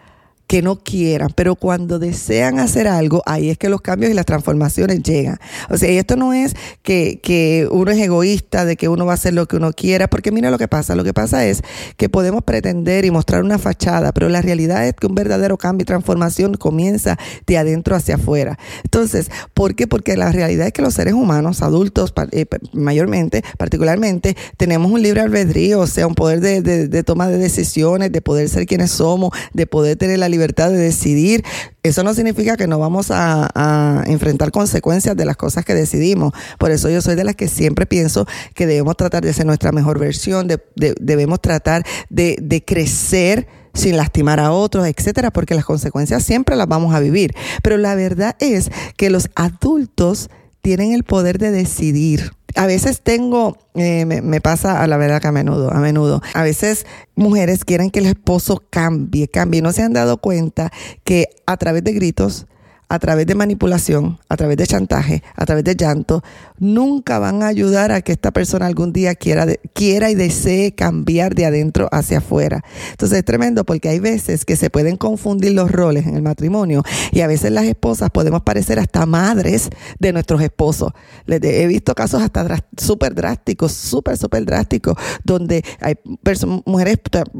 que 0.47 0.63
no 0.63 0.81
quieran, 0.81 1.31
pero 1.35 1.57
cuando 1.57 1.99
desean 1.99 2.59
hacer 2.59 2.87
algo, 2.87 3.23
ahí 3.27 3.51
es 3.51 3.59
que 3.59 3.69
los 3.69 3.81
cambios 3.81 4.11
y 4.11 4.15
las 4.15 4.27
transformaciones 4.27 5.03
llegan. 5.03 5.39
O 5.71 5.79
sea, 5.79 5.91
y 5.91 5.97
esto 5.97 6.17
no 6.17 6.33
es 6.33 6.55
que, 6.83 7.21
que 7.23 7.69
uno 7.71 7.91
es 7.91 7.99
egoísta, 7.99 8.65
de 8.65 8.77
que 8.77 8.89
uno 8.89 9.07
va 9.07 9.13
a 9.13 9.15
hacer 9.15 9.33
lo 9.33 9.47
que 9.47 9.57
uno 9.57 9.73
quiera, 9.73 10.09
porque 10.09 10.31
mira 10.31 10.51
lo 10.51 10.59
que 10.59 10.69
pasa, 10.69 10.95
lo 10.95 11.05
que 11.05 11.15
pasa 11.15 11.47
es 11.47 11.63
que 11.97 12.09
podemos 12.09 12.43
pretender 12.43 13.05
y 13.05 13.11
mostrar 13.11 13.43
una 13.43 13.59
fachada, 13.59 14.13
pero 14.13 14.29
la 14.29 14.43
realidad 14.43 14.87
es 14.87 14.95
que 14.95 15.07
un 15.07 15.15
verdadero 15.15 15.57
cambio 15.57 15.85
y 15.85 15.87
transformación 15.87 16.55
comienza 16.55 17.19
de 17.47 17.59
adentro 17.59 17.97
hacia 17.97 18.17
afuera. 18.17 18.59
Entonces, 18.85 19.31
¿por 19.55 19.75
qué? 19.75 19.87
Porque 19.87 20.17
la 20.17 20.33
realidad 20.33 20.67
es 20.67 20.73
que 20.73 20.83
los 20.83 20.95
seres 20.95 21.15
humanos, 21.15 21.63
adultos 21.63 22.13
eh, 22.33 22.47
mayormente, 22.73 23.43
particularmente, 23.57 24.37
tenemos 24.57 24.93
un 24.93 25.03
libre 25.03 25.23
albedrío, 25.23 25.81
o 25.81 25.87
sea, 25.87 26.07
un 26.07 26.15
poder 26.15 26.41
de, 26.41 26.61
de, 26.61 26.89
de 26.89 27.03
toma 27.03 27.29
de 27.29 27.39
decisiones, 27.39 28.13
de 28.13 28.21
poder 28.21 28.49
ser 28.49 28.67
quienes 28.67 28.91
somos, 28.91 29.31
de 29.55 29.67
poder 29.67 29.97
tener 29.97 30.19
la 30.19 30.29
libertad 30.33 30.71
de 30.71 30.79
decidir. 30.79 31.45
Eso 31.85 32.03
no 32.03 32.15
significa 32.15 32.57
que 32.57 32.67
no 32.67 32.79
vamos 32.79 33.11
a, 33.11 34.03
enfrentar 34.07 34.51
consecuencias 34.51 35.17
de 35.17 35.25
las 35.25 35.37
cosas 35.37 35.65
que 35.65 35.75
decidimos. 35.75 36.33
Por 36.59 36.71
eso 36.71 36.91
yo 36.91 37.01
soy 37.01 37.15
de 37.15 37.25
las 37.25 37.37
que 37.37 37.49
siempre 37.49 37.87
pienso 37.87 38.27
que 38.55 38.67
debemos 38.67 38.97
tratar 38.97 39.23
de 39.23 39.33
ser 39.33 39.47
nuestra 39.47 39.73
mejor 39.73 39.99
versión, 39.99 40.49
debemos 40.75 41.41
tratar 41.41 41.85
de, 42.09 42.37
de 42.43 42.65
crecer 42.65 43.47
sin 43.75 43.97
lastimar 43.97 44.41
a 44.41 44.53
otros, 44.53 44.87
etcétera, 44.87 45.31
porque 45.31 45.55
las 45.55 45.65
consecuencias 45.65 46.23
siempre 46.25 46.57
las 46.57 46.69
vamos 46.69 46.95
a 46.95 47.01
vivir. 47.01 47.35
Pero 47.63 47.77
la 47.77 47.95
verdad 47.95 48.37
es 48.41 48.71
que 48.97 49.11
los 49.11 49.31
adultos 49.35 50.29
tienen 50.63 50.93
el 50.93 51.03
poder 51.03 51.39
de 51.39 51.51
decidir. 51.51 52.31
A 52.55 52.67
veces 52.67 53.01
tengo, 53.03 53.59
eh, 53.75 54.05
me, 54.05 54.41
pasa 54.41 54.83
a 54.83 54.87
la 54.87 54.97
verdad 54.97 55.21
que 55.21 55.29
a 55.29 55.33
menudo, 55.33 55.73
a 55.73 55.81
menudo, 55.81 56.23
a 56.35 56.43
veces 56.43 56.87
mujeres 57.15 57.65
quieren 57.65 57.91
que 57.91 58.01
el 58.01 58.07
esposo 58.07 58.63
cambie, 58.71 59.29
cambie, 59.29 59.63
no 59.63 59.73
se 59.73 59.83
han 59.83 59.93
dado 59.93 60.19
cuenta 60.19 60.71
que 61.03 61.29
a 61.47 61.57
través 61.57 61.83
de 61.83 61.93
gritos, 61.93 62.47
a 62.93 62.99
través 62.99 63.27
de 63.27 63.35
manipulación, 63.35 64.19
a 64.29 64.37
través 64.37 64.59
de 64.59 64.67
chantaje, 64.67 65.23
a 65.35 65.47
través 65.47 65.65
de 65.65 65.75
llanto, 65.75 66.23
nunca 66.59 67.19
van 67.19 67.43
a 67.43 67.47
ayudar 67.47 67.91
a 67.91 68.03
que 68.03 68.13
esta 68.13 68.33
persona 68.33 68.67
algún 68.67 68.93
día 68.93 69.15
quiera, 69.15 69.47
quiera 69.73 70.11
y 70.11 70.15
desee 70.15 70.75
cambiar 70.75 71.35
de 71.35 71.47
adentro 71.47 71.89
hacia 71.91 72.19
afuera. 72.19 72.63
Entonces 72.91 73.21
es 73.21 73.25
tremendo 73.25 73.65
porque 73.65 73.89
hay 73.89 73.99
veces 73.99 74.45
que 74.45 74.57
se 74.57 74.69
pueden 74.69 74.99
confundir 74.99 75.55
los 75.55 75.73
roles 75.73 76.07
en 76.07 76.17
el 76.17 76.23
matrimonio 76.23 76.83
y 77.13 77.23
a 77.23 77.27
veces 77.27 77.51
las 77.51 77.65
esposas 77.65 78.11
podemos 78.11 78.43
parecer 78.43 78.79
hasta 78.79 79.07
madres 79.07 79.71
de 79.99 80.13
nuestros 80.13 80.43
esposos. 80.43 80.93
He 81.27 81.67
visto 81.67 81.95
casos 81.95 82.21
hasta 82.21 82.63
súper 82.77 83.15
drásticos, 83.15 83.73
súper, 83.73 84.19
súper 84.19 84.45
drásticos, 84.45 84.99
donde 85.25 85.65
hay 85.81 85.95
mujeres, 86.67 86.99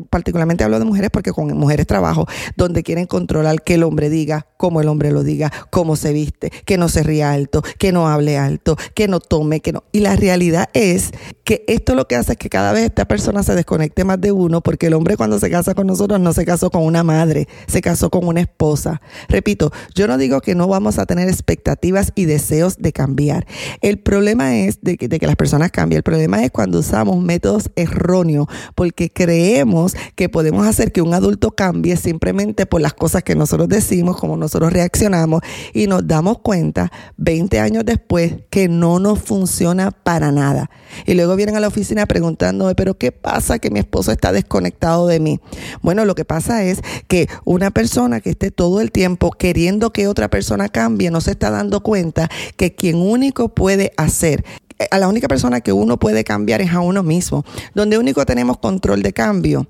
particularmente 0.09 0.65
hablo 0.65 0.79
de 0.79 0.87
mujeres 0.87 1.11
porque 1.11 1.33
con 1.33 1.55
mujeres 1.59 1.87
trabajo, 1.87 2.27
donde 2.57 2.83
quieren 2.83 3.05
controlar 3.07 3.61
que 3.61 3.75
el 3.75 3.83
hombre 3.83 4.09
diga, 4.09 4.47
cómo 4.57 4.81
el 4.81 4.87
hombre 4.87 5.11
lo 5.11 5.23
diga, 5.25 5.42
cómo 5.71 5.97
se 5.97 6.13
viste, 6.13 6.51
que 6.65 6.79
no 6.79 6.89
se 6.89 7.03
ría 7.03 7.33
alto, 7.33 7.63
que 7.79 7.93
no 7.93 8.09
hable 8.09 8.39
alto, 8.39 8.77
que 8.95 9.09
no 9.09 9.21
tome, 9.21 9.61
que 9.61 9.73
no. 9.73 9.85
Y 9.93 10.01
la 10.01 10.17
realidad 10.17 10.69
es 10.75 11.11
que 11.45 11.65
esto 11.67 11.95
lo 11.95 12.07
que 12.07 12.17
hace 12.17 12.33
es 12.33 12.39
que 12.39 12.49
cada 12.49 12.73
vez 12.73 12.85
esta 12.85 13.07
persona 13.07 13.43
se 13.43 13.55
desconecte 13.55 14.05
más 14.05 14.21
de 14.21 14.33
uno, 14.33 14.61
porque 14.63 14.87
el 14.87 14.95
hombre 14.95 15.17
cuando 15.17 15.39
se 15.39 15.51
casa 15.51 15.75
con 15.75 15.87
nosotros 15.87 16.21
no 16.21 16.33
se 16.33 16.45
casó 16.45 16.71
con 16.71 16.85
una 16.85 17.03
madre, 17.03 17.49
se 17.67 17.81
casó 17.81 18.11
con 18.11 18.27
una 18.27 18.41
esposa. 18.41 19.01
Repito, 19.29 19.73
yo 19.95 20.07
no 20.07 20.19
digo 20.19 20.41
que 20.41 20.55
no 20.55 20.69
vamos 20.69 20.99
a 20.99 21.07
tener 21.07 21.29
expectativas 21.29 22.13
y 22.15 22.25
deseos 22.27 22.77
de 22.79 22.93
cambiar. 22.93 23.47
El 23.81 23.99
problema 23.99 24.57
es 24.57 24.81
de 24.83 24.97
que, 24.97 25.09
de 25.09 25.19
que 25.19 25.27
las 25.27 25.37
personas 25.37 25.71
cambien. 25.71 25.99
El 25.99 26.03
problema 26.03 26.45
es 26.45 26.51
cuando 26.51 26.79
usamos 26.79 27.23
métodos 27.23 27.71
erróneos, 27.77 28.47
porque 28.75 29.11
creemos 29.11 29.95
que 30.15 30.29
podemos 30.29 30.67
hacer 30.67 30.93
que 30.93 31.03
un 31.03 31.15
adulto 31.15 31.51
cambie 31.51 31.97
simplemente 31.97 32.67
por 32.67 32.81
las 32.81 32.95
cosas 32.95 33.23
que 33.23 33.35
nosotros 33.35 33.69
decimos, 33.69 34.19
como 34.19 34.37
nosotros 34.37 34.73
reaccionamos, 34.73 35.32
y 35.73 35.87
nos 35.87 36.07
damos 36.07 36.39
cuenta 36.39 36.91
20 37.17 37.61
años 37.61 37.85
después 37.85 38.35
que 38.51 38.69
no 38.69 38.99
nos 38.99 39.21
funciona 39.21 39.91
para 39.91 40.33
nada. 40.33 40.71
Y 41.07 41.15
luego 41.15 41.37
vienen 41.37 41.57
a 41.57 41.61
la 41.61 41.69
oficina 41.69 42.07
preguntándome, 42.07 42.75
pero 42.75 42.99
¿qué 42.99 43.13
pasa 43.13 43.59
que 43.59 43.71
mi 43.71 43.79
esposo 43.79 44.13
está 44.13 44.33
desconectado 44.33 45.07
de 45.07 45.21
mí? 45.21 45.41
Bueno, 45.81 46.05
lo 46.05 46.15
que 46.15 46.25
pasa 46.25 46.65
es 46.65 46.81
que 47.09 47.29
una 47.45 47.71
persona 47.71 48.21
que 48.21 48.31
esté 48.31 48.51
todo 48.51 48.81
el 48.81 48.91
tiempo 48.93 49.31
queriendo 49.31 49.93
que 49.93 50.09
otra 50.09 50.29
persona 50.29 50.69
cambie 50.69 51.11
no 51.11 51.21
se 51.21 51.33
está 51.33 51.51
dando 51.51 51.83
cuenta 51.83 52.29
que 52.57 52.75
quien 52.75 52.97
único 52.97 53.49
puede 53.49 53.93
hacer 53.97 54.45
a 54.91 54.99
la 54.99 55.07
única 55.07 55.29
persona 55.29 55.61
que 55.61 55.73
uno 55.73 55.97
puede 55.99 56.25
cambiar 56.25 56.61
es 56.61 56.73
a 56.73 56.81
uno 56.81 57.03
mismo, 57.03 57.45
donde 57.75 57.99
único 57.99 58.27
tenemos 58.27 58.59
control 58.59 59.03
de 59.03 59.13
cambio 59.13 59.69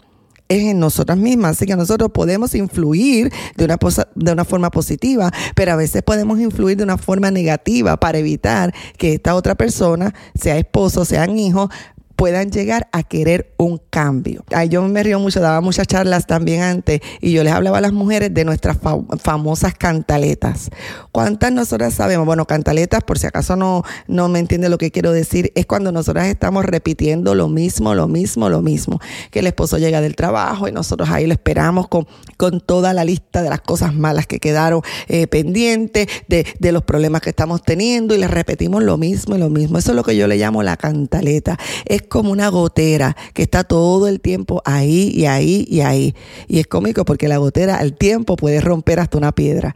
es 0.49 0.62
en 0.62 0.78
nosotras 0.78 1.18
mismas. 1.18 1.56
Así 1.56 1.66
que 1.66 1.76
nosotros 1.76 2.11
podemos 2.12 2.54
influir 2.54 3.32
de 3.56 3.64
una, 3.64 3.78
de 4.14 4.32
una 4.32 4.44
forma 4.44 4.70
positiva, 4.70 5.30
pero 5.54 5.72
a 5.72 5.76
veces 5.76 6.02
podemos 6.02 6.40
influir 6.40 6.76
de 6.76 6.84
una 6.84 6.99
forma 6.99 7.30
negativa 7.30 7.96
para 7.99 8.18
evitar 8.18 8.75
que 8.99 9.14
esta 9.14 9.34
otra 9.34 9.54
persona, 9.54 10.14
sea 10.34 10.58
esposo, 10.58 11.04
sean 11.04 11.38
hijos, 11.38 11.70
puedan 12.22 12.52
llegar 12.52 12.88
a 12.92 13.02
querer 13.02 13.52
un 13.56 13.80
cambio. 13.90 14.44
Ay, 14.54 14.68
yo 14.68 14.80
me 14.82 15.02
río 15.02 15.18
mucho, 15.18 15.40
daba 15.40 15.60
muchas 15.60 15.88
charlas 15.88 16.24
también 16.24 16.62
antes 16.62 17.00
y 17.20 17.32
yo 17.32 17.42
les 17.42 17.52
hablaba 17.52 17.78
a 17.78 17.80
las 17.80 17.92
mujeres 17.92 18.32
de 18.32 18.44
nuestras 18.44 18.78
famosas 19.20 19.74
cantaletas. 19.74 20.70
¿Cuántas 21.10 21.50
nosotras 21.50 21.94
sabemos? 21.94 22.24
Bueno, 22.24 22.46
cantaletas, 22.46 23.02
por 23.02 23.18
si 23.18 23.26
acaso 23.26 23.56
no, 23.56 23.82
no 24.06 24.28
me 24.28 24.38
entiende 24.38 24.68
lo 24.68 24.78
que 24.78 24.92
quiero 24.92 25.10
decir, 25.10 25.50
es 25.56 25.66
cuando 25.66 25.90
nosotras 25.90 26.28
estamos 26.28 26.64
repitiendo 26.64 27.34
lo 27.34 27.48
mismo, 27.48 27.92
lo 27.92 28.06
mismo, 28.06 28.48
lo 28.48 28.62
mismo. 28.62 29.00
Que 29.32 29.40
el 29.40 29.48
esposo 29.48 29.78
llega 29.78 30.00
del 30.00 30.14
trabajo 30.14 30.68
y 30.68 30.72
nosotros 30.72 31.10
ahí 31.10 31.26
lo 31.26 31.32
esperamos 31.32 31.88
con, 31.88 32.06
con 32.36 32.60
toda 32.60 32.92
la 32.92 33.04
lista 33.04 33.42
de 33.42 33.50
las 33.50 33.62
cosas 33.62 33.94
malas 33.94 34.28
que 34.28 34.38
quedaron 34.38 34.82
eh, 35.08 35.26
pendientes, 35.26 36.06
de, 36.28 36.46
de 36.60 36.70
los 36.70 36.84
problemas 36.84 37.20
que 37.20 37.30
estamos 37.30 37.64
teniendo 37.64 38.14
y 38.14 38.18
les 38.18 38.30
repetimos 38.30 38.80
lo 38.84 38.96
mismo 38.96 39.34
y 39.34 39.40
lo 39.40 39.50
mismo. 39.50 39.78
Eso 39.78 39.90
es 39.90 39.96
lo 39.96 40.04
que 40.04 40.14
yo 40.14 40.28
le 40.28 40.36
llamo 40.36 40.62
la 40.62 40.76
cantaleta. 40.76 41.58
Es 41.84 42.12
como 42.12 42.31
una 42.31 42.49
gotera 42.49 43.16
que 43.33 43.42
está 43.42 43.64
todo 43.64 44.07
el 44.07 44.21
tiempo 44.21 44.61
ahí 44.66 45.11
y 45.14 45.25
ahí 45.25 45.64
y 45.66 45.81
ahí. 45.81 46.14
Y 46.47 46.59
es 46.59 46.66
cómico 46.66 47.07
porque 47.07 47.26
la 47.26 47.38
gotera 47.38 47.78
al 47.78 47.95
tiempo 47.95 48.37
puede 48.37 48.61
romper 48.61 49.00
hasta 49.00 49.16
una 49.16 49.33
piedra. 49.33 49.75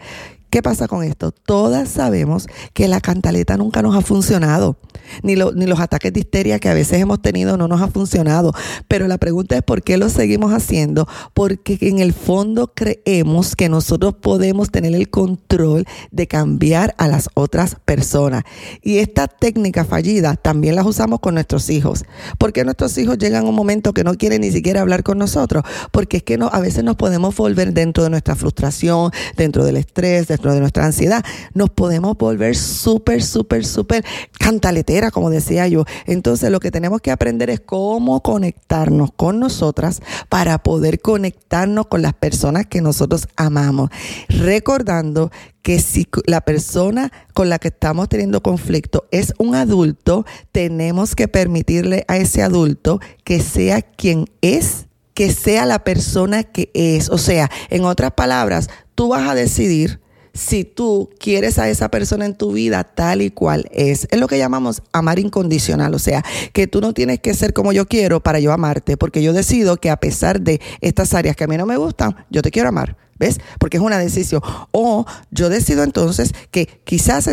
¿Qué 0.50 0.62
pasa 0.62 0.86
con 0.86 1.02
esto? 1.02 1.32
Todas 1.32 1.88
sabemos 1.88 2.46
que 2.72 2.88
la 2.88 3.00
cantaleta 3.00 3.56
nunca 3.56 3.82
nos 3.82 3.96
ha 3.96 4.00
funcionado, 4.00 4.76
ni, 5.22 5.34
ni, 5.34 5.66
los 5.66 5.80
ataques 5.80 6.12
de 6.12 6.20
histeria 6.20 6.58
que 6.58 6.68
a 6.68 6.74
veces 6.74 7.00
hemos 7.00 7.20
tenido 7.20 7.56
no 7.56 7.66
nos 7.68 7.82
ha 7.82 7.88
funcionado. 7.88 8.52
Pero 8.86 9.08
la 9.08 9.18
pregunta 9.18 9.56
es 9.56 9.62
por 9.62 9.82
qué 9.82 9.96
lo 9.96 10.08
seguimos 10.08 10.52
haciendo, 10.52 11.08
porque 11.34 11.78
en 11.80 11.98
el 11.98 12.12
fondo 12.12 12.72
creemos 12.74 13.56
que 13.56 13.68
nosotros 13.68 14.14
podemos 14.14 14.70
tener 14.70 14.94
el 14.94 15.10
control 15.10 15.84
de 16.12 16.26
cambiar 16.28 16.94
a 16.96 17.08
las 17.08 17.28
otras 17.34 17.76
personas. 17.84 18.44
Y 18.82 18.98
esta 18.98 19.26
técnica 19.26 19.84
fallida 19.84 20.36
también 20.36 20.76
las 20.76 20.86
usamos 20.86 21.20
con 21.20 21.34
nuestros 21.34 21.70
hijos. 21.70 22.04
porque 22.38 22.64
nuestros 22.64 22.96
hijos 22.98 23.18
llegan 23.18 23.46
a 23.46 23.48
un 23.48 23.54
momento 23.54 23.92
que 23.92 24.04
no 24.04 24.14
quieren 24.14 24.42
ni 24.42 24.50
siquiera 24.50 24.80
hablar 24.80 25.02
con 25.02 25.18
nosotros? 25.18 25.64
Porque 25.90 26.18
es 26.18 26.22
que 26.22 26.38
a 26.40 26.60
veces 26.60 26.84
nos 26.84 26.96
podemos 26.96 27.34
volver 27.34 27.72
dentro 27.72 28.04
de 28.04 28.10
nuestra 28.10 28.36
frustración, 28.36 29.10
dentro 29.36 29.64
del 29.64 29.76
estrés, 29.76 30.28
de 30.40 30.60
nuestra 30.60 30.84
ansiedad, 30.84 31.24
nos 31.54 31.70
podemos 31.70 32.16
volver 32.16 32.56
súper, 32.56 33.22
súper, 33.22 33.64
súper 33.64 34.04
cantaletera, 34.38 35.10
como 35.10 35.30
decía 35.30 35.66
yo. 35.68 35.84
Entonces 36.06 36.50
lo 36.50 36.60
que 36.60 36.70
tenemos 36.70 37.00
que 37.00 37.10
aprender 37.10 37.50
es 37.50 37.60
cómo 37.60 38.22
conectarnos 38.22 39.10
con 39.12 39.40
nosotras 39.40 40.00
para 40.28 40.58
poder 40.58 41.00
conectarnos 41.00 41.86
con 41.86 42.02
las 42.02 42.14
personas 42.14 42.66
que 42.66 42.80
nosotros 42.80 43.28
amamos. 43.36 43.90
Recordando 44.28 45.30
que 45.66 45.80
si 45.80 46.06
la 46.26 46.42
persona 46.42 47.10
con 47.34 47.48
la 47.48 47.58
que 47.58 47.68
estamos 47.68 48.08
teniendo 48.08 48.40
conflicto 48.40 49.08
es 49.10 49.34
un 49.38 49.56
adulto, 49.56 50.24
tenemos 50.52 51.16
que 51.16 51.26
permitirle 51.26 52.04
a 52.06 52.18
ese 52.18 52.42
adulto 52.42 53.00
que 53.24 53.40
sea 53.40 53.82
quien 53.82 54.26
es, 54.42 54.86
que 55.12 55.32
sea 55.32 55.66
la 55.66 55.82
persona 55.82 56.44
que 56.44 56.70
es. 56.72 57.10
O 57.10 57.18
sea, 57.18 57.50
en 57.68 57.84
otras 57.84 58.12
palabras, 58.12 58.70
tú 58.94 59.08
vas 59.08 59.28
a 59.28 59.34
decidir 59.34 60.00
si 60.36 60.64
tú 60.64 61.10
quieres 61.18 61.58
a 61.58 61.68
esa 61.68 61.90
persona 61.90 62.26
en 62.26 62.36
tu 62.36 62.52
vida 62.52 62.84
tal 62.84 63.22
y 63.22 63.30
cual 63.30 63.68
es. 63.72 64.06
Es 64.10 64.20
lo 64.20 64.28
que 64.28 64.38
llamamos 64.38 64.82
amar 64.92 65.18
incondicional, 65.18 65.94
o 65.94 65.98
sea, 65.98 66.24
que 66.52 66.66
tú 66.66 66.80
no 66.80 66.92
tienes 66.92 67.20
que 67.20 67.34
ser 67.34 67.52
como 67.52 67.72
yo 67.72 67.86
quiero 67.86 68.20
para 68.20 68.38
yo 68.38 68.52
amarte, 68.52 68.96
porque 68.96 69.22
yo 69.22 69.32
decido 69.32 69.78
que 69.78 69.90
a 69.90 69.96
pesar 69.96 70.40
de 70.40 70.60
estas 70.80 71.14
áreas 71.14 71.36
que 71.36 71.44
a 71.44 71.46
mí 71.46 71.56
no 71.56 71.66
me 71.66 71.76
gustan, 71.76 72.14
yo 72.30 72.42
te 72.42 72.50
quiero 72.50 72.68
amar. 72.68 72.96
¿Ves? 73.18 73.40
Porque 73.58 73.78
es 73.78 73.82
una 73.82 73.98
decisión. 73.98 74.42
O 74.72 75.06
yo 75.30 75.48
decido 75.48 75.82
entonces 75.82 76.32
que 76.50 76.66
quizás, 76.84 77.30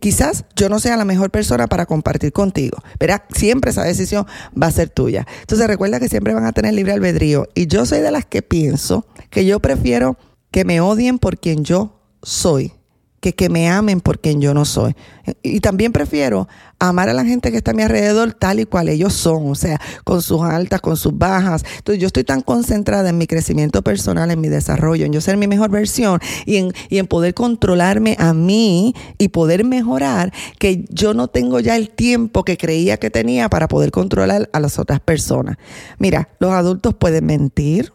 quizás 0.00 0.44
yo 0.54 0.68
no 0.68 0.78
sea 0.78 0.96
la 0.96 1.04
mejor 1.04 1.30
persona 1.30 1.66
para 1.66 1.84
compartir 1.84 2.32
contigo. 2.32 2.78
Verá, 3.00 3.26
siempre 3.34 3.72
esa 3.72 3.82
decisión 3.82 4.24
va 4.60 4.68
a 4.68 4.70
ser 4.70 4.88
tuya. 4.88 5.26
Entonces 5.40 5.66
recuerda 5.66 5.98
que 5.98 6.08
siempre 6.08 6.32
van 6.32 6.44
a 6.44 6.52
tener 6.52 6.74
libre 6.74 6.92
albedrío. 6.92 7.48
Y 7.56 7.66
yo 7.66 7.86
soy 7.86 8.02
de 8.02 8.12
las 8.12 8.24
que 8.24 8.42
pienso 8.42 9.04
que 9.30 9.44
yo 9.44 9.58
prefiero 9.58 10.16
que 10.52 10.64
me 10.64 10.80
odien 10.80 11.18
por 11.18 11.38
quien 11.38 11.64
yo 11.64 11.95
soy 12.26 12.72
que 13.20 13.34
que 13.34 13.48
me 13.48 13.68
amen 13.68 14.00
por 14.00 14.20
quien 14.20 14.40
yo 14.40 14.54
no 14.54 14.64
soy. 14.64 14.94
Y 15.42 15.60
también 15.60 15.92
prefiero 15.92 16.46
amar 16.78 17.08
a 17.08 17.12
la 17.14 17.24
gente 17.24 17.50
que 17.50 17.56
está 17.56 17.72
a 17.72 17.74
mi 17.74 17.82
alrededor 17.82 18.34
tal 18.34 18.60
y 18.60 18.66
cual 18.66 18.88
ellos 18.88 19.14
son, 19.14 19.50
o 19.50 19.54
sea, 19.54 19.80
con 20.04 20.22
sus 20.22 20.42
altas, 20.42 20.80
con 20.80 20.96
sus 20.96 21.16
bajas. 21.16 21.64
Entonces 21.78 22.00
yo 22.00 22.06
estoy 22.06 22.24
tan 22.24 22.42
concentrada 22.42 23.08
en 23.08 23.18
mi 23.18 23.26
crecimiento 23.26 23.82
personal, 23.82 24.30
en 24.30 24.40
mi 24.40 24.48
desarrollo, 24.48 25.06
en 25.06 25.12
yo 25.12 25.20
ser 25.20 25.36
mi 25.38 25.48
mejor 25.48 25.70
versión 25.70 26.20
y 26.44 26.56
en, 26.56 26.72
y 26.88 26.98
en 26.98 27.06
poder 27.06 27.34
controlarme 27.34 28.16
a 28.18 28.32
mí 28.32 28.94
y 29.18 29.28
poder 29.28 29.64
mejorar, 29.64 30.32
que 30.58 30.84
yo 30.90 31.14
no 31.14 31.28
tengo 31.28 31.58
ya 31.58 31.74
el 31.74 31.90
tiempo 31.90 32.44
que 32.44 32.56
creía 32.56 32.98
que 32.98 33.10
tenía 33.10 33.48
para 33.48 33.66
poder 33.66 33.90
controlar 33.90 34.50
a 34.52 34.60
las 34.60 34.78
otras 34.78 35.00
personas. 35.00 35.56
Mira, 35.98 36.28
los 36.38 36.52
adultos 36.52 36.94
pueden 36.94 37.26
mentir, 37.26 37.92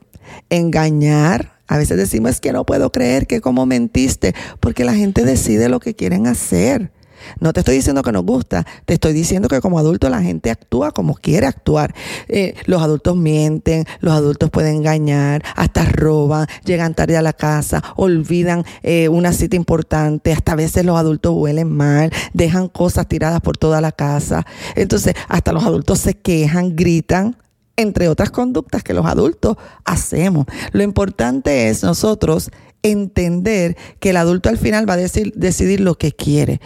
engañar, 0.50 1.61
a 1.72 1.78
veces 1.78 1.96
decimos 1.96 2.42
que 2.42 2.52
no 2.52 2.66
puedo 2.66 2.92
creer 2.92 3.28
que 3.28 3.40
como 3.40 3.66
mentiste, 3.66 4.36
porque 4.60 4.84
la 4.84 4.94
gente 4.94 5.24
decide 5.24 5.70
lo 5.70 5.80
que 5.80 5.96
quieren 5.96 6.28
hacer. 6.28 6.92
No 7.40 7.54
te 7.54 7.62
estoy 7.62 7.76
diciendo 7.76 8.04
que 8.04 8.12
nos 8.12 8.26
gusta, 8.26 8.68
te 8.84 8.96
estoy 8.96 9.14
diciendo 9.14 9.48
que 9.48 9.62
como 9.62 9.80
adulto 9.80 10.10
la 10.10 10.22
gente 10.22 10.52
actúa 10.52 10.92
como 10.92 11.16
quiere 11.16 11.48
actuar. 11.48 11.96
Eh, 12.28 12.56
los 12.66 12.82
adultos 12.82 13.16
mienten, 13.16 13.86
los 14.02 14.14
adultos 14.14 14.50
pueden 14.50 14.76
engañar, 14.76 15.46
hasta 15.56 15.86
roban, 15.86 16.46
llegan 16.66 16.94
tarde 16.94 17.16
a 17.16 17.22
la 17.22 17.32
casa, 17.32 17.82
olvidan 17.96 18.66
eh, 18.84 19.08
una 19.08 19.32
cita 19.32 19.56
importante, 19.56 20.34
hasta 20.34 20.52
a 20.52 20.56
veces 20.56 20.84
los 20.84 20.98
adultos 20.98 21.34
huelen 21.38 21.72
mal, 21.72 22.12
dejan 22.34 22.68
cosas 22.68 23.08
tiradas 23.08 23.40
por 23.40 23.56
toda 23.56 23.80
la 23.80 23.94
casa. 23.94 24.46
Entonces, 24.76 25.14
hasta 25.30 25.54
los 25.54 25.64
adultos 25.64 26.00
se 26.00 26.16
quejan, 26.16 26.76
gritan 26.76 27.38
entre 27.76 28.08
otras 28.08 28.32
conductas 28.32 28.84
que 28.84 28.94
los 28.94 29.06
adultos 29.06 29.58
hacemos. 29.86 30.46
Lo 30.72 30.84
importante 30.84 31.70
es 31.70 31.84
nosotros 31.84 32.52
entender 32.84 33.78
que 34.00 34.12
el 34.12 34.18
adulto 34.18 34.50
al 34.50 34.58
final 34.58 34.90
va 34.90 34.94
a 34.94 34.98
decidir 34.98 35.80
lo 35.82 35.96
que 35.96 36.12
quiere. 36.12 36.62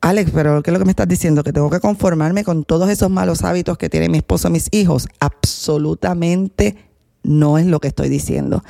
Alex, 0.00 0.30
pero 0.32 0.62
¿qué 0.62 0.70
es 0.70 0.72
lo 0.72 0.78
que 0.78 0.86
me 0.86 0.92
estás 0.92 1.08
diciendo? 1.08 1.44
¿Que 1.44 1.52
tengo 1.52 1.68
que 1.68 1.80
conformarme 1.80 2.42
con 2.42 2.64
todos 2.64 2.88
esos 2.88 3.10
malos 3.10 3.42
hábitos 3.42 3.76
que 3.76 3.90
tiene 3.90 4.08
mi 4.08 4.18
esposo 4.18 4.48
mis 4.48 4.68
hijos? 4.72 5.08
Absolutamente 5.20 6.76
no 7.22 7.58
es 7.58 7.66
lo 7.66 7.80
que 7.80 7.88
estoy 7.88 8.08
diciendo. 8.08 8.64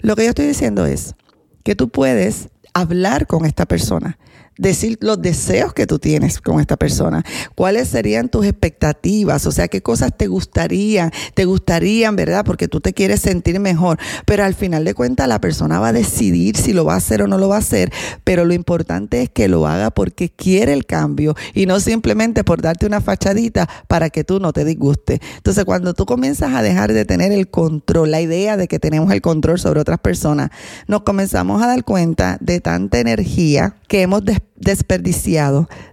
Lo 0.00 0.16
que 0.16 0.24
yo 0.24 0.30
estoy 0.30 0.46
diciendo 0.46 0.84
es 0.84 1.14
que 1.62 1.74
tú 1.74 1.88
puedes 1.88 2.50
hablar 2.74 3.26
con 3.26 3.46
esta 3.46 3.64
persona 3.64 4.18
decir 4.58 4.98
los 5.00 5.20
deseos 5.20 5.72
que 5.72 5.86
tú 5.86 5.98
tienes 5.98 6.40
con 6.40 6.60
esta 6.60 6.76
persona, 6.76 7.24
cuáles 7.54 7.88
serían 7.88 8.28
tus 8.28 8.46
expectativas, 8.46 9.46
o 9.46 9.52
sea, 9.52 9.68
qué 9.68 9.82
cosas 9.82 10.16
te 10.16 10.26
gustarían, 10.26 11.10
te 11.34 11.44
gustarían, 11.44 12.16
¿verdad? 12.16 12.44
Porque 12.44 12.68
tú 12.68 12.80
te 12.80 12.92
quieres 12.92 13.20
sentir 13.20 13.60
mejor, 13.60 13.98
pero 14.24 14.44
al 14.44 14.54
final 14.54 14.84
de 14.84 14.94
cuentas 14.94 15.28
la 15.28 15.40
persona 15.40 15.78
va 15.78 15.88
a 15.88 15.92
decidir 15.92 16.56
si 16.56 16.72
lo 16.72 16.84
va 16.84 16.94
a 16.94 16.98
hacer 16.98 17.22
o 17.22 17.26
no 17.26 17.38
lo 17.38 17.48
va 17.48 17.56
a 17.56 17.60
hacer, 17.60 17.92
pero 18.24 18.44
lo 18.44 18.54
importante 18.54 19.22
es 19.22 19.30
que 19.30 19.48
lo 19.48 19.66
haga 19.66 19.90
porque 19.90 20.30
quiere 20.30 20.72
el 20.72 20.86
cambio 20.86 21.34
y 21.54 21.66
no 21.66 21.80
simplemente 21.80 22.44
por 22.44 22.62
darte 22.62 22.86
una 22.86 23.00
fachadita 23.00 23.68
para 23.88 24.10
que 24.10 24.24
tú 24.24 24.40
no 24.40 24.52
te 24.52 24.64
disguste. 24.64 25.20
Entonces, 25.36 25.64
cuando 25.64 25.94
tú 25.94 26.06
comienzas 26.06 26.54
a 26.54 26.62
dejar 26.62 26.92
de 26.92 27.04
tener 27.04 27.32
el 27.32 27.48
control, 27.48 28.10
la 28.10 28.20
idea 28.20 28.56
de 28.56 28.68
que 28.68 28.78
tenemos 28.78 29.12
el 29.12 29.20
control 29.20 29.58
sobre 29.58 29.80
otras 29.80 29.98
personas, 29.98 30.50
nos 30.86 31.02
comenzamos 31.02 31.62
a 31.62 31.66
dar 31.66 31.84
cuenta 31.84 32.38
de 32.40 32.60
tanta 32.60 32.98
energía 32.98 33.76
que 33.88 34.02
hemos 34.02 34.24
desperdiciado 34.24 34.45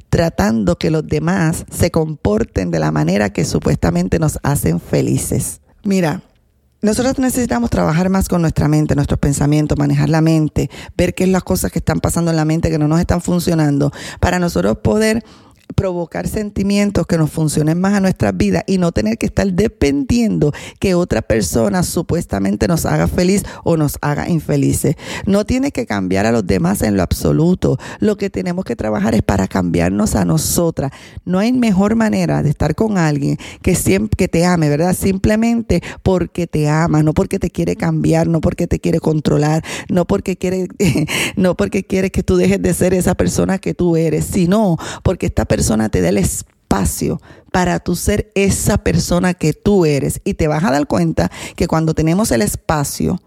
tratando 0.09 0.77
que 0.77 0.91
los 0.91 1.07
demás 1.07 1.65
se 1.71 1.91
comporten 1.91 2.71
de 2.71 2.79
la 2.79 2.91
manera 2.91 3.31
que 3.31 3.45
supuestamente 3.45 4.19
nos 4.19 4.39
hacen 4.43 4.79
felices. 4.79 5.61
Mira, 5.83 6.21
nosotros 6.83 7.17
necesitamos 7.17 7.69
trabajar 7.69 8.09
más 8.09 8.27
con 8.27 8.41
nuestra 8.41 8.67
mente, 8.67 8.93
nuestros 8.93 9.19
pensamientos, 9.19 9.77
manejar 9.77 10.09
la 10.09 10.21
mente, 10.21 10.69
ver 10.97 11.15
qué 11.15 11.23
es 11.23 11.29
las 11.29 11.43
cosas 11.43 11.71
que 11.71 11.79
están 11.79 12.01
pasando 12.01 12.29
en 12.29 12.37
la 12.37 12.45
mente 12.45 12.69
que 12.69 12.77
no 12.77 12.89
nos 12.89 12.99
están 12.99 13.21
funcionando, 13.21 13.91
para 14.19 14.37
nosotros 14.37 14.79
poder 14.79 15.23
provocar 15.75 16.27
sentimientos 16.27 17.07
que 17.07 17.17
nos 17.17 17.31
funcionen 17.31 17.79
más 17.79 17.93
a 17.93 17.99
nuestras 17.99 18.35
vidas 18.35 18.63
y 18.67 18.77
no 18.77 18.91
tener 18.91 19.17
que 19.17 19.25
estar 19.25 19.51
dependiendo 19.51 20.53
que 20.79 20.95
otra 20.95 21.21
persona 21.21 21.83
supuestamente 21.83 22.67
nos 22.67 22.85
haga 22.85 23.07
feliz 23.07 23.43
o 23.63 23.77
nos 23.77 23.97
haga 24.01 24.29
infelices. 24.29 24.95
No 25.25 25.45
tiene 25.45 25.71
que 25.71 25.85
cambiar 25.85 26.25
a 26.25 26.31
los 26.31 26.45
demás 26.45 26.81
en 26.81 26.95
lo 26.95 27.03
absoluto. 27.03 27.77
Lo 27.99 28.17
que 28.17 28.29
tenemos 28.29 28.65
que 28.65 28.75
trabajar 28.75 29.15
es 29.15 29.23
para 29.23 29.47
cambiarnos 29.47 30.15
a 30.15 30.25
nosotras. 30.25 30.91
No 31.25 31.39
hay 31.39 31.51
mejor 31.53 31.95
manera 31.95 32.43
de 32.43 32.49
estar 32.49 32.75
con 32.75 32.97
alguien 32.97 33.37
que 33.61 33.75
siempre 33.75 34.15
que 34.17 34.27
te 34.27 34.45
ame, 34.45 34.69
¿verdad? 34.69 34.95
Simplemente 34.95 35.81
porque 36.03 36.47
te 36.47 36.69
ama, 36.69 37.03
no 37.03 37.13
porque 37.13 37.39
te 37.39 37.49
quiere 37.49 37.75
cambiar, 37.75 38.27
no 38.27 38.41
porque 38.41 38.67
te 38.67 38.79
quiere 38.79 38.99
controlar, 38.99 39.63
no 39.89 40.05
porque 40.05 40.37
quiere 40.37 40.67
no 41.35 41.55
porque 41.55 41.83
quiere 41.83 42.11
que 42.11 42.23
tú 42.23 42.37
dejes 42.37 42.61
de 42.61 42.73
ser 42.73 42.93
esa 42.93 43.15
persona 43.15 43.57
que 43.57 43.73
tú 43.73 43.95
eres, 43.95 44.25
sino 44.25 44.77
porque 45.03 45.25
esta 45.25 45.45
persona 45.45 45.62
persona 45.63 45.87
te 45.87 46.01
dé 46.01 46.09
el 46.09 46.17
espacio 46.17 47.21
para 47.53 47.79
tú 47.79 47.95
ser 47.95 48.29
esa 48.35 48.79
persona 48.79 49.33
que 49.33 49.53
tú 49.53 49.85
eres. 49.85 50.19
Y 50.25 50.33
te 50.33 50.49
vas 50.49 50.61
a 50.65 50.71
dar 50.71 50.87
cuenta 50.87 51.31
que 51.55 51.67
cuando 51.67 51.93
tenemos 51.93 52.31
el 52.31 52.41
espacio, 52.41 53.21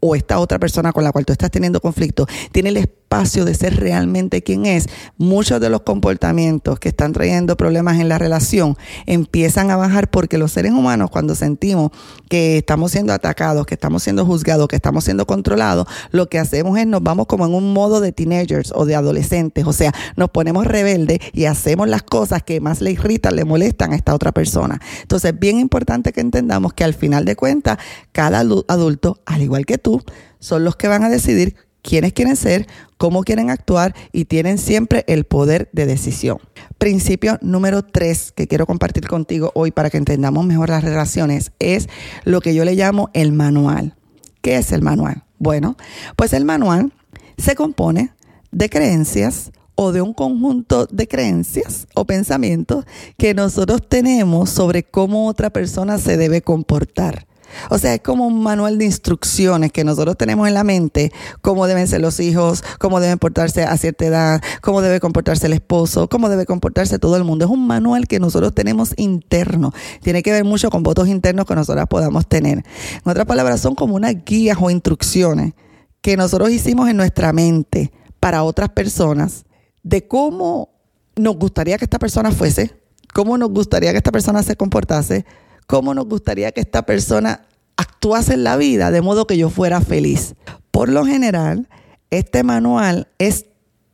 o 0.00 0.14
esta 0.14 0.38
otra 0.38 0.58
persona 0.58 0.92
con 0.92 1.02
la 1.02 1.12
cual 1.12 1.24
tú 1.24 1.32
estás 1.32 1.50
teniendo 1.50 1.80
conflicto 1.80 2.26
tiene 2.52 2.68
el 2.68 2.76
espacio 2.76 2.97
de 3.08 3.54
ser 3.54 3.80
realmente 3.80 4.42
quien 4.42 4.66
es, 4.66 4.86
muchos 5.16 5.60
de 5.60 5.70
los 5.70 5.80
comportamientos 5.80 6.78
que 6.78 6.90
están 6.90 7.12
trayendo 7.12 7.56
problemas 7.56 7.98
en 7.98 8.08
la 8.08 8.18
relación 8.18 8.76
empiezan 9.06 9.70
a 9.70 9.76
bajar 9.76 10.08
porque 10.08 10.38
los 10.38 10.52
seres 10.52 10.72
humanos 10.72 11.10
cuando 11.10 11.34
sentimos 11.34 11.90
que 12.28 12.58
estamos 12.58 12.92
siendo 12.92 13.12
atacados, 13.12 13.66
que 13.66 13.74
estamos 13.74 14.02
siendo 14.02 14.24
juzgados, 14.24 14.68
que 14.68 14.76
estamos 14.76 15.04
siendo 15.04 15.26
controlados, 15.26 15.88
lo 16.10 16.28
que 16.28 16.38
hacemos 16.38 16.78
es 16.78 16.86
nos 16.86 17.02
vamos 17.02 17.26
como 17.26 17.46
en 17.46 17.54
un 17.54 17.72
modo 17.72 18.00
de 18.00 18.12
teenagers 18.12 18.72
o 18.74 18.84
de 18.84 18.94
adolescentes, 18.94 19.66
o 19.66 19.72
sea, 19.72 19.92
nos 20.16 20.30
ponemos 20.30 20.66
rebeldes 20.66 21.18
y 21.32 21.46
hacemos 21.46 21.88
las 21.88 22.02
cosas 22.02 22.42
que 22.42 22.60
más 22.60 22.80
le 22.80 22.92
irritan, 22.92 23.34
le 23.34 23.44
molestan 23.44 23.94
a 23.94 23.96
esta 23.96 24.14
otra 24.14 24.32
persona. 24.32 24.80
Entonces, 25.02 25.32
es 25.32 25.38
bien 25.38 25.58
importante 25.58 26.12
que 26.12 26.20
entendamos 26.20 26.72
que 26.74 26.84
al 26.84 26.94
final 26.94 27.24
de 27.24 27.36
cuentas, 27.36 27.78
cada 28.12 28.38
adulto, 28.38 29.20
al 29.26 29.42
igual 29.42 29.66
que 29.66 29.78
tú, 29.78 30.02
son 30.38 30.64
los 30.64 30.76
que 30.76 30.88
van 30.88 31.02
a 31.02 31.08
decidir 31.08 31.67
quiénes 31.82 32.12
quieren 32.12 32.36
ser, 32.36 32.66
cómo 32.96 33.22
quieren 33.22 33.50
actuar 33.50 33.94
y 34.12 34.24
tienen 34.26 34.58
siempre 34.58 35.04
el 35.06 35.24
poder 35.24 35.68
de 35.72 35.86
decisión. 35.86 36.38
Principio 36.78 37.38
número 37.40 37.82
tres 37.82 38.32
que 38.32 38.46
quiero 38.46 38.66
compartir 38.66 39.06
contigo 39.06 39.52
hoy 39.54 39.70
para 39.70 39.90
que 39.90 39.98
entendamos 39.98 40.44
mejor 40.44 40.68
las 40.68 40.84
relaciones 40.84 41.52
es 41.58 41.88
lo 42.24 42.40
que 42.40 42.54
yo 42.54 42.64
le 42.64 42.74
llamo 42.74 43.10
el 43.14 43.32
manual. 43.32 43.94
¿Qué 44.42 44.56
es 44.56 44.72
el 44.72 44.82
manual? 44.82 45.24
Bueno, 45.38 45.76
pues 46.16 46.32
el 46.32 46.44
manual 46.44 46.92
se 47.36 47.54
compone 47.54 48.12
de 48.50 48.68
creencias 48.68 49.52
o 49.80 49.92
de 49.92 50.02
un 50.02 50.12
conjunto 50.12 50.86
de 50.86 51.06
creencias 51.06 51.86
o 51.94 52.04
pensamientos 52.04 52.84
que 53.16 53.32
nosotros 53.32 53.80
tenemos 53.88 54.50
sobre 54.50 54.82
cómo 54.82 55.28
otra 55.28 55.50
persona 55.50 55.98
se 55.98 56.16
debe 56.16 56.42
comportar. 56.42 57.27
O 57.70 57.78
sea, 57.78 57.94
es 57.94 58.00
como 58.00 58.26
un 58.26 58.42
manual 58.42 58.78
de 58.78 58.84
instrucciones 58.84 59.72
que 59.72 59.84
nosotros 59.84 60.16
tenemos 60.16 60.48
en 60.48 60.54
la 60.54 60.64
mente, 60.64 61.12
cómo 61.40 61.66
deben 61.66 61.86
ser 61.88 62.00
los 62.00 62.20
hijos, 62.20 62.62
cómo 62.78 63.00
deben 63.00 63.18
portarse 63.18 63.64
a 63.64 63.76
cierta 63.76 64.06
edad, 64.06 64.42
cómo 64.60 64.80
debe 64.80 65.00
comportarse 65.00 65.46
el 65.46 65.52
esposo, 65.52 66.08
cómo 66.08 66.28
debe 66.28 66.46
comportarse 66.46 66.98
todo 66.98 67.16
el 67.16 67.24
mundo. 67.24 67.44
Es 67.44 67.50
un 67.50 67.66
manual 67.66 68.06
que 68.06 68.20
nosotros 68.20 68.54
tenemos 68.54 68.94
interno. 68.96 69.72
Tiene 70.02 70.22
que 70.22 70.32
ver 70.32 70.44
mucho 70.44 70.70
con 70.70 70.82
votos 70.82 71.08
internos 71.08 71.46
que 71.46 71.54
nosotros 71.54 71.86
podamos 71.88 72.26
tener. 72.26 72.58
En 72.58 73.10
otras 73.10 73.26
palabras, 73.26 73.60
son 73.60 73.74
como 73.74 73.94
unas 73.94 74.14
guías 74.24 74.58
o 74.60 74.70
instrucciones 74.70 75.54
que 76.00 76.16
nosotros 76.16 76.50
hicimos 76.50 76.88
en 76.88 76.96
nuestra 76.96 77.32
mente 77.32 77.92
para 78.20 78.42
otras 78.42 78.70
personas 78.70 79.44
de 79.82 80.06
cómo 80.06 80.70
nos 81.16 81.36
gustaría 81.36 81.78
que 81.78 81.84
esta 81.84 81.98
persona 81.98 82.30
fuese, 82.30 82.76
cómo 83.12 83.36
nos 83.38 83.50
gustaría 83.50 83.90
que 83.92 83.98
esta 83.98 84.12
persona 84.12 84.42
se 84.42 84.56
comportase 84.56 85.24
cómo 85.68 85.94
nos 85.94 86.06
gustaría 86.06 86.50
que 86.50 86.62
esta 86.62 86.82
persona 86.82 87.46
actuase 87.76 88.34
en 88.34 88.42
la 88.42 88.56
vida 88.56 88.90
de 88.90 89.02
modo 89.02 89.26
que 89.26 89.36
yo 89.36 89.50
fuera 89.50 89.80
feliz. 89.80 90.34
Por 90.72 90.88
lo 90.88 91.04
general, 91.04 91.68
este 92.10 92.42
manual 92.42 93.06
es 93.18 93.44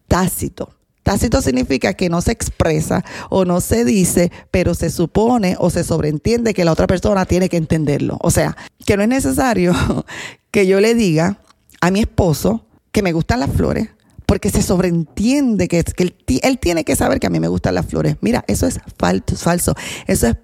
tácito. 0.09 0.71
Tácito 1.03 1.43
significa 1.43 1.93
que 1.93 2.09
no 2.09 2.23
se 2.23 2.33
expresa 2.33 3.05
o 3.29 3.45
no 3.45 3.61
se 3.61 3.85
dice, 3.85 4.31
pero 4.51 4.75
se 4.75 4.89
supone 4.89 5.57
o 5.59 5.69
se 5.69 5.85
sobreentiende 5.85 6.55
que 6.55 6.65
la 6.65 6.73
otra 6.73 6.87
persona 6.87 7.27
tiene 7.27 7.51
que 7.51 7.59
entenderlo. 7.59 8.19
O 8.23 8.31
sea, 8.31 8.57
que 8.87 8.97
no 8.97 9.03
es 9.03 9.09
necesario 9.09 9.75
que 10.51 10.67
yo 10.67 10.81
le 10.81 10.95
diga 10.95 11.41
a 11.81 11.91
mi 11.91 12.01
esposo 12.01 12.65
que 12.93 13.03
me 13.03 13.13
gustan 13.13 13.41
las 13.41 13.51
flores, 13.51 13.89
porque 14.27 14.49
se 14.49 14.63
sobreentiende 14.63 15.67
que, 15.67 15.85
él, 15.99 16.59
tiene 16.59 16.85
que 16.85 16.95
saber 16.97 17.19
que 17.19 17.27
a 17.27 17.31
mí 17.31 17.41
me 17.41 17.49
gustan 17.49 17.75
las 17.75 17.87
flores. 17.87 18.17
Mira, 18.21 18.45
eso 18.47 18.67
es 18.67 18.79
falso. 18.97 19.75
Eso 20.07 20.29
es 20.29 20.37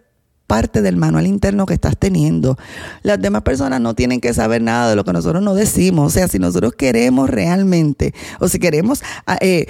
parte 0.50 0.82
del 0.82 0.96
manual 0.96 1.28
interno 1.28 1.64
que 1.64 1.74
estás 1.74 1.96
teniendo. 1.96 2.58
Las 3.04 3.22
demás 3.22 3.42
personas 3.42 3.80
no 3.80 3.94
tienen 3.94 4.20
que 4.20 4.34
saber 4.34 4.60
nada 4.60 4.90
de 4.90 4.96
lo 4.96 5.04
que 5.04 5.12
nosotros 5.12 5.40
no 5.44 5.54
decimos. 5.54 6.08
O 6.08 6.10
sea, 6.10 6.26
si 6.26 6.40
nosotros 6.40 6.72
queremos 6.72 7.30
realmente, 7.30 8.14
o 8.40 8.48
si 8.48 8.58
queremos 8.58 9.00
ah, 9.28 9.38
eh, 9.40 9.66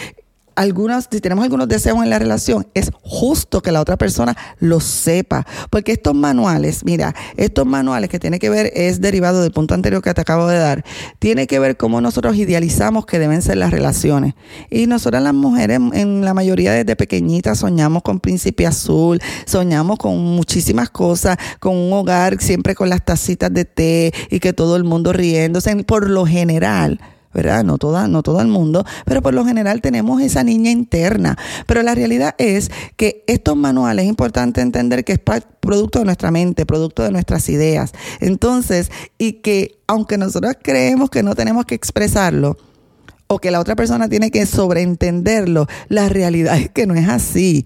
algunas, 0.61 1.09
si 1.11 1.20
tenemos 1.20 1.42
algunos 1.42 1.68
deseos 1.68 2.03
en 2.03 2.11
la 2.11 2.18
relación, 2.18 2.66
es 2.75 2.90
justo 3.03 3.62
que 3.62 3.73
la 3.73 3.81
otra 3.81 3.96
persona 3.96 4.37
lo 4.59 4.79
sepa. 4.81 5.46
Porque 5.70 5.92
estos 5.92 6.14
manuales, 6.14 6.85
mira, 6.85 7.14
estos 7.38 7.64
manuales 7.64 8.11
que 8.11 8.18
tiene 8.18 8.38
que 8.38 8.51
ver, 8.51 8.70
es 8.75 9.01
derivado 9.01 9.40
del 9.40 9.53
punto 9.53 9.73
anterior 9.73 10.03
que 10.03 10.12
te 10.12 10.20
acabo 10.20 10.46
de 10.49 10.59
dar, 10.59 10.85
tiene 11.18 11.46
que 11.46 11.59
ver 11.59 11.79
cómo 11.79 12.03
nosotros 12.03 12.37
idealizamos 12.37 13.07
que 13.07 13.18
deben 13.18 13.40
ser 13.40 13.57
las 13.57 13.70
relaciones. 13.70 14.35
Y 14.68 14.87
nosotras 14.87 15.23
las 15.23 15.33
mujeres, 15.33 15.81
en 15.94 16.27
la 16.27 16.35
mayoría 16.35 16.73
desde 16.73 16.94
pequeñitas, 16.94 17.61
soñamos 17.61 18.03
con 18.03 18.20
príncipe 18.20 18.66
azul, 18.66 19.18
soñamos 19.46 19.96
con 19.96 20.18
muchísimas 20.18 20.90
cosas, 20.90 21.38
con 21.59 21.75
un 21.75 21.90
hogar 21.94 22.38
siempre 22.38 22.75
con 22.75 22.90
las 22.90 23.03
tacitas 23.03 23.51
de 23.51 23.64
té 23.64 24.12
y 24.29 24.40
que 24.40 24.53
todo 24.53 24.77
el 24.77 24.85
mundo 24.85 25.14
riéndose. 25.14 25.75
Por 25.85 26.11
lo 26.11 26.27
general, 26.27 27.01
¿verdad? 27.32 27.64
No, 27.64 27.78
toda, 27.78 28.08
no 28.08 28.22
todo 28.22 28.40
el 28.40 28.48
mundo, 28.48 28.84
pero 29.04 29.22
por 29.22 29.34
lo 29.34 29.44
general 29.44 29.80
tenemos 29.80 30.20
esa 30.22 30.44
niña 30.44 30.70
interna. 30.70 31.36
Pero 31.66 31.82
la 31.82 31.94
realidad 31.94 32.34
es 32.38 32.70
que 32.96 33.24
estos 33.26 33.56
manuales 33.56 34.04
es 34.04 34.08
importante 34.08 34.60
entender 34.60 35.04
que 35.04 35.12
es 35.12 35.20
producto 35.60 36.00
de 36.00 36.04
nuestra 36.04 36.30
mente, 36.30 36.66
producto 36.66 37.02
de 37.02 37.10
nuestras 37.10 37.48
ideas. 37.48 37.92
Entonces, 38.20 38.90
y 39.18 39.34
que 39.34 39.80
aunque 39.86 40.18
nosotros 40.18 40.54
creemos 40.62 41.10
que 41.10 41.22
no 41.22 41.34
tenemos 41.34 41.64
que 41.64 41.74
expresarlo, 41.74 42.56
o 43.32 43.38
que 43.38 43.52
la 43.52 43.60
otra 43.60 43.76
persona 43.76 44.08
tiene 44.08 44.32
que 44.32 44.44
sobreentenderlo, 44.44 45.68
la 45.88 46.08
realidad 46.08 46.58
es 46.58 46.68
que 46.68 46.88
no 46.88 46.94
es 46.94 47.08
así. 47.08 47.64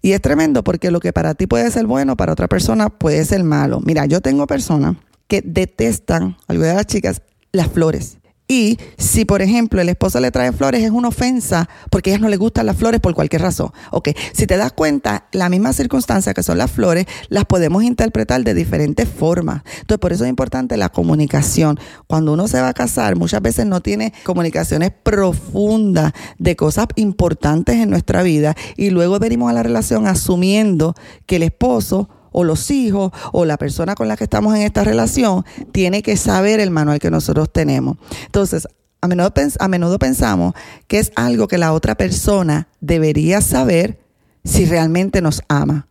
Y 0.00 0.12
es 0.12 0.20
tremendo 0.20 0.62
porque 0.62 0.92
lo 0.92 1.00
que 1.00 1.12
para 1.12 1.34
ti 1.34 1.48
puede 1.48 1.68
ser 1.72 1.86
bueno, 1.86 2.16
para 2.16 2.32
otra 2.32 2.46
persona 2.46 2.88
puede 2.88 3.24
ser 3.24 3.42
malo. 3.42 3.80
Mira, 3.84 4.06
yo 4.06 4.20
tengo 4.20 4.46
personas 4.46 4.94
que 5.26 5.42
detestan, 5.44 6.36
algunas 6.46 6.70
de 6.70 6.76
las 6.76 6.86
chicas, 6.86 7.22
las 7.50 7.66
flores. 7.66 8.18
Y 8.52 8.78
si, 8.98 9.24
por 9.24 9.40
ejemplo, 9.40 9.80
el 9.80 9.88
esposo 9.88 10.20
le 10.20 10.30
trae 10.30 10.52
flores, 10.52 10.82
es 10.82 10.90
una 10.90 11.08
ofensa 11.08 11.70
porque 11.90 12.10
a 12.10 12.12
ellas 12.12 12.20
no 12.20 12.28
les 12.28 12.38
gustan 12.38 12.66
las 12.66 12.76
flores 12.76 13.00
por 13.00 13.14
cualquier 13.14 13.40
razón. 13.40 13.70
Ok, 13.90 14.10
si 14.34 14.46
te 14.46 14.58
das 14.58 14.74
cuenta, 14.74 15.26
la 15.32 15.48
misma 15.48 15.72
circunstancia 15.72 16.34
que 16.34 16.42
son 16.42 16.58
las 16.58 16.70
flores, 16.70 17.06
las 17.30 17.46
podemos 17.46 17.82
interpretar 17.82 18.44
de 18.44 18.52
diferentes 18.52 19.08
formas. 19.08 19.62
Entonces, 19.80 20.00
por 20.00 20.12
eso 20.12 20.24
es 20.24 20.28
importante 20.28 20.76
la 20.76 20.90
comunicación. 20.90 21.80
Cuando 22.06 22.34
uno 22.34 22.46
se 22.46 22.60
va 22.60 22.68
a 22.68 22.74
casar, 22.74 23.16
muchas 23.16 23.40
veces 23.40 23.64
no 23.64 23.80
tiene 23.80 24.12
comunicaciones 24.22 24.92
profundas 25.02 26.12
de 26.36 26.54
cosas 26.54 26.88
importantes 26.96 27.76
en 27.76 27.88
nuestra 27.88 28.22
vida 28.22 28.54
y 28.76 28.90
luego 28.90 29.18
venimos 29.18 29.48
a 29.48 29.54
la 29.54 29.62
relación 29.62 30.06
asumiendo 30.06 30.94
que 31.24 31.36
el 31.36 31.44
esposo 31.44 32.10
o 32.32 32.44
los 32.44 32.70
hijos 32.70 33.12
o 33.32 33.44
la 33.44 33.56
persona 33.56 33.94
con 33.94 34.08
la 34.08 34.16
que 34.16 34.24
estamos 34.24 34.54
en 34.54 34.62
esta 34.62 34.84
relación 34.84 35.44
tiene 35.72 36.02
que 36.02 36.16
saber 36.16 36.60
el 36.60 36.70
manual 36.70 36.98
que 36.98 37.10
nosotros 37.10 37.52
tenemos. 37.52 37.96
Entonces, 38.26 38.66
a 39.00 39.08
menudo, 39.08 39.32
a 39.58 39.68
menudo 39.68 39.98
pensamos 39.98 40.54
que 40.86 40.98
es 40.98 41.12
algo 41.16 41.48
que 41.48 41.58
la 41.58 41.72
otra 41.72 41.96
persona 41.96 42.68
debería 42.80 43.40
saber 43.40 43.98
si 44.44 44.64
realmente 44.64 45.20
nos 45.20 45.42
ama. 45.48 45.88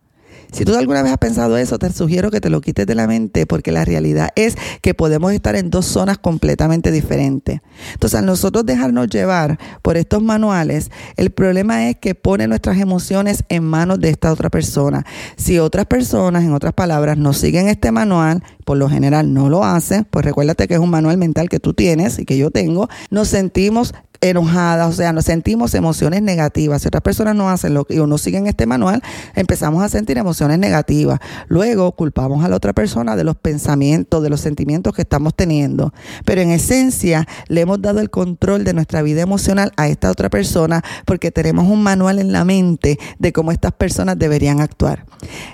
Si 0.52 0.66
tú 0.66 0.76
alguna 0.76 1.02
vez 1.02 1.12
has 1.12 1.18
pensado 1.18 1.56
eso, 1.56 1.78
te 1.78 1.90
sugiero 1.90 2.30
que 2.30 2.40
te 2.40 2.50
lo 2.50 2.60
quites 2.60 2.86
de 2.86 2.94
la 2.94 3.06
mente 3.06 3.46
porque 3.46 3.72
la 3.72 3.86
realidad 3.86 4.28
es 4.36 4.54
que 4.82 4.92
podemos 4.92 5.32
estar 5.32 5.56
en 5.56 5.70
dos 5.70 5.86
zonas 5.86 6.18
completamente 6.18 6.90
diferentes. 6.90 7.60
Entonces, 7.94 8.18
al 8.18 8.26
nosotros 8.26 8.66
dejarnos 8.66 9.08
llevar 9.08 9.58
por 9.80 9.96
estos 9.96 10.22
manuales, 10.22 10.90
el 11.16 11.30
problema 11.30 11.88
es 11.88 11.96
que 11.96 12.14
pone 12.14 12.46
nuestras 12.46 12.78
emociones 12.78 13.44
en 13.48 13.64
manos 13.64 13.98
de 13.98 14.10
esta 14.10 14.30
otra 14.30 14.50
persona. 14.50 15.06
Si 15.36 15.58
otras 15.58 15.86
personas, 15.86 16.44
en 16.44 16.52
otras 16.52 16.74
palabras, 16.74 17.16
no 17.16 17.32
siguen 17.32 17.68
este 17.68 17.90
manual, 17.90 18.42
por 18.66 18.76
lo 18.76 18.90
general 18.90 19.32
no 19.32 19.48
lo 19.48 19.64
hacen, 19.64 20.04
pues 20.04 20.24
recuérdate 20.24 20.68
que 20.68 20.74
es 20.74 20.80
un 20.80 20.90
manual 20.90 21.16
mental 21.16 21.48
que 21.48 21.60
tú 21.60 21.72
tienes 21.72 22.18
y 22.18 22.26
que 22.26 22.36
yo 22.36 22.50
tengo, 22.50 22.88
nos 23.10 23.28
sentimos 23.28 23.94
enojadas, 24.22 24.88
o 24.88 24.92
sea, 24.92 25.12
nos 25.12 25.24
sentimos 25.24 25.74
emociones 25.74 26.22
negativas. 26.22 26.80
Si 26.80 26.88
otras 26.88 27.02
personas 27.02 27.34
no 27.34 27.50
hacen 27.50 27.74
lo 27.74 27.84
que 27.84 28.00
o 28.00 28.06
no 28.06 28.18
siguen 28.18 28.46
este 28.46 28.66
manual, 28.66 29.02
empezamos 29.34 29.82
a 29.82 29.88
sentir 29.88 30.16
emociones 30.16 30.58
negativas. 30.58 31.18
Luego 31.48 31.92
culpamos 31.92 32.44
a 32.44 32.48
la 32.48 32.56
otra 32.56 32.72
persona 32.72 33.16
de 33.16 33.24
los 33.24 33.36
pensamientos, 33.36 34.22
de 34.22 34.30
los 34.30 34.40
sentimientos 34.40 34.94
que 34.94 35.02
estamos 35.02 35.34
teniendo. 35.34 35.92
Pero 36.24 36.40
en 36.40 36.52
esencia 36.52 37.26
le 37.48 37.62
hemos 37.62 37.82
dado 37.82 37.98
el 37.98 38.10
control 38.10 38.62
de 38.64 38.72
nuestra 38.74 39.02
vida 39.02 39.22
emocional 39.22 39.72
a 39.76 39.88
esta 39.88 40.10
otra 40.10 40.30
persona 40.30 40.82
porque 41.04 41.32
tenemos 41.32 41.66
un 41.66 41.82
manual 41.82 42.20
en 42.20 42.32
la 42.32 42.44
mente 42.44 42.98
de 43.18 43.32
cómo 43.32 43.50
estas 43.50 43.72
personas 43.72 44.18
deberían 44.18 44.60
actuar. 44.60 45.04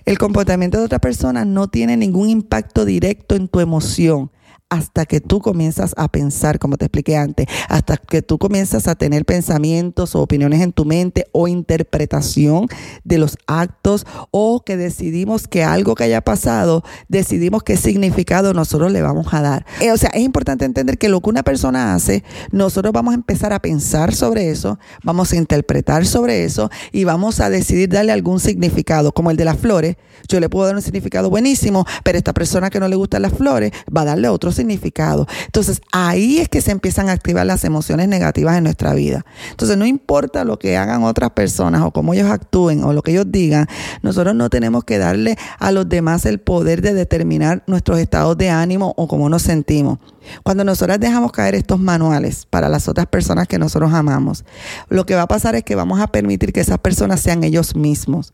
El 0.04 0.18
comportamiento 0.18 0.78
de 0.78 0.85
otra 0.85 0.98
persona 0.98 1.46
no 1.46 1.68
tiene 1.68 1.96
ningún 1.96 2.28
impacto 2.28 2.85
directo 2.85 3.35
en 3.35 3.48
tu 3.48 3.61
emoción 3.61 4.31
hasta 4.70 5.07
que 5.07 5.20
tú 5.20 5.40
comienzas 5.40 5.94
a 5.96 6.09
pensar, 6.09 6.59
como 6.59 6.76
te 6.76 6.85
expliqué 6.85 7.16
antes, 7.16 7.46
hasta 7.68 7.96
que 7.96 8.20
tú 8.22 8.38
comienzas 8.38 8.87
a 8.87 8.94
tener 8.94 9.24
pensamientos 9.24 10.14
o 10.14 10.20
opiniones 10.20 10.61
en 10.61 10.72
tu 10.72 10.85
mente 10.85 11.26
o 11.33 11.48
interpretación 11.48 12.66
de 13.04 13.18
los 13.18 13.38
actos 13.46 14.07
o 14.31 14.62
que 14.64 14.76
decidimos 14.76 15.48
que 15.48 15.64
algo 15.64 15.94
que 15.94 16.04
haya 16.04 16.20
pasado, 16.20 16.85
decidimos 17.09 17.62
qué 17.62 17.76
significado 17.76 18.52
nosotros 18.52 18.92
le 18.92 19.00
vamos 19.00 19.33
a 19.33 19.40
dar. 19.40 19.66
Eh, 19.81 19.90
o 19.90 19.96
sea, 19.96 20.11
es 20.11 20.22
importante 20.22 20.64
entender 20.64 20.98
que 20.98 21.09
lo 21.09 21.20
que 21.20 21.31
una 21.31 21.42
persona 21.42 21.94
hace, 21.94 22.22
nosotros 22.50 22.92
vamos 22.92 23.12
a 23.12 23.16
empezar 23.16 23.52
a 23.52 23.61
pensar 23.61 24.14
sobre 24.14 24.50
eso, 24.50 24.78
vamos 25.02 25.33
a 25.33 25.37
interpretar 25.37 26.04
sobre 26.04 26.44
eso 26.44 26.70
y 26.92 27.04
vamos 27.04 27.40
a 27.40 27.48
decidir 27.48 27.88
darle 27.88 28.12
algún 28.12 28.38
significado, 28.40 29.12
como 29.12 29.31
el 29.31 29.37
de 29.37 29.44
las 29.46 29.59
flores. 29.59 29.96
Yo 30.28 30.40
le 30.40 30.48
puedo 30.50 30.66
dar 30.66 30.76
un 30.76 30.83
significado 30.83 31.31
buenísimo, 31.31 31.87
pero 32.04 32.18
esta 32.18 32.35
persona 32.35 32.68
que 32.68 32.81
no 32.81 32.88
le 32.88 32.96
gustan 32.96 33.22
las 33.22 33.33
flores 33.33 33.72
va 33.94 34.02
a 34.02 34.07
darle 34.07 34.28
otro 34.28 34.52
significado. 34.58 35.26
Entonces 35.46 35.80
ahí 35.92 36.38
es 36.38 36.48
que 36.48 36.60
se 36.60 36.70
empiezan 36.70 37.08
a 37.08 37.12
activar 37.12 37.46
las 37.46 37.64
emociones 37.64 38.08
negativas 38.08 38.56
en 38.58 38.64
nuestra 38.64 38.92
vida. 38.94 39.24
Entonces 39.50 39.76
no 39.76 39.86
importa 39.86 40.44
lo 40.44 40.58
que 40.58 40.76
hagan 40.76 41.04
otras 41.04 41.30
personas 41.30 41.82
o 41.82 41.92
cómo 41.92 42.14
ellos 42.14 42.30
actúen 42.30 42.84
o 42.84 42.92
lo 42.92 43.02
que 43.02 43.12
ellos 43.12 43.26
digan, 43.28 43.66
nosotros 44.02 44.34
no 44.34 44.50
tenemos 44.50 44.84
que 44.84 44.98
darle 44.98 45.38
a 45.58 45.72
los 45.72 45.88
demás 45.88 46.26
el 46.26 46.38
poder 46.38 46.82
de 46.82 46.94
determinar 46.94 47.62
nuestros 47.66 47.98
estados 47.98 48.36
de 48.36 48.50
ánimo 48.50 48.94
o 48.96 49.08
cómo 49.08 49.28
nos 49.28 49.42
sentimos. 49.42 49.98
Cuando 50.42 50.64
nosotros 50.64 50.98
dejamos 51.00 51.32
caer 51.32 51.54
estos 51.54 51.78
manuales 51.78 52.46
para 52.48 52.68
las 52.68 52.88
otras 52.88 53.06
personas 53.06 53.48
que 53.48 53.58
nosotros 53.58 53.92
amamos, 53.92 54.44
lo 54.88 55.06
que 55.06 55.14
va 55.14 55.22
a 55.22 55.28
pasar 55.28 55.54
es 55.54 55.64
que 55.64 55.74
vamos 55.74 56.00
a 56.00 56.08
permitir 56.08 56.52
que 56.52 56.60
esas 56.60 56.78
personas 56.78 57.20
sean 57.20 57.44
ellos 57.44 57.74
mismos. 57.74 58.32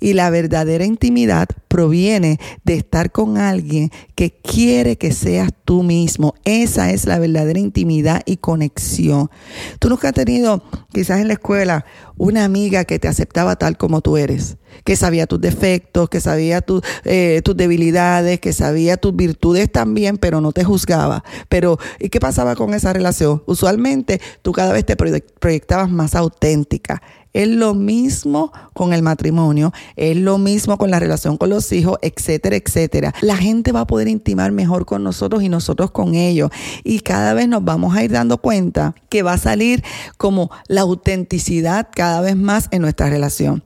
Y 0.00 0.12
la 0.12 0.30
verdadera 0.30 0.84
intimidad 0.84 1.48
proviene 1.68 2.38
de 2.64 2.74
estar 2.74 3.12
con 3.12 3.38
alguien 3.38 3.90
que 4.14 4.30
quiere 4.30 4.98
que 4.98 5.12
seas 5.12 5.50
tú 5.64 5.82
mismo. 5.82 6.34
Esa 6.44 6.90
es 6.90 7.06
la 7.06 7.18
verdadera 7.18 7.58
intimidad 7.58 8.22
y 8.26 8.36
conexión. 8.36 9.30
Tú 9.78 9.88
nunca 9.88 10.08
has 10.08 10.14
tenido, 10.14 10.62
quizás 10.92 11.20
en 11.20 11.28
la 11.28 11.34
escuela, 11.34 11.84
una 12.16 12.44
amiga 12.44 12.84
que 12.84 12.98
te 12.98 13.08
aceptaba 13.08 13.56
tal 13.56 13.76
como 13.76 14.00
tú 14.00 14.16
eres, 14.16 14.56
que 14.84 14.96
sabía 14.96 15.26
tus 15.26 15.40
defectos, 15.40 16.08
que 16.08 16.20
sabía 16.20 16.64
eh, 17.04 17.40
tus 17.44 17.56
debilidades, 17.56 18.40
que 18.40 18.52
sabía 18.52 18.96
tus 18.96 19.14
virtudes 19.14 19.70
también, 19.70 20.18
pero 20.18 20.40
no 20.40 20.52
te 20.52 20.64
juzgaba. 20.64 21.24
Pero, 21.48 21.78
¿y 21.98 22.08
qué 22.08 22.20
pasaba 22.20 22.56
con 22.56 22.74
esa 22.74 22.92
relación? 22.92 23.42
Usualmente 23.46 24.20
tú 24.42 24.52
cada 24.52 24.72
vez 24.72 24.84
te 24.84 24.96
proyectabas 24.96 25.90
más 25.90 26.14
auténtica. 26.14 27.02
Es 27.32 27.48
lo 27.48 27.72
mismo 27.72 28.52
con 28.74 28.92
el 28.92 29.02
matrimonio, 29.02 29.72
es 29.96 30.16
lo 30.16 30.36
mismo 30.36 30.76
con 30.76 30.90
la 30.90 30.98
relación 30.98 31.38
con 31.38 31.48
los 31.48 31.72
hijos, 31.72 31.96
etcétera, 32.02 32.56
etcétera. 32.56 33.14
La 33.22 33.36
gente 33.36 33.72
va 33.72 33.80
a 33.80 33.86
poder 33.86 34.08
intimar 34.08 34.52
mejor 34.52 34.84
con 34.84 35.02
nosotros 35.02 35.42
y 35.42 35.48
nosotros 35.48 35.90
con 35.92 36.14
ellos. 36.14 36.50
Y 36.84 37.00
cada 37.00 37.32
vez 37.32 37.48
nos 37.48 37.64
vamos 37.64 37.96
a 37.96 38.04
ir 38.04 38.12
dando 38.12 38.36
cuenta 38.38 38.94
que 39.08 39.22
va 39.22 39.34
a 39.34 39.38
salir 39.38 39.82
como 40.18 40.50
la 40.68 40.82
autenticidad 40.82 41.88
cada 41.94 42.20
vez 42.20 42.36
más 42.36 42.68
en 42.70 42.82
nuestra 42.82 43.08
relación. 43.08 43.64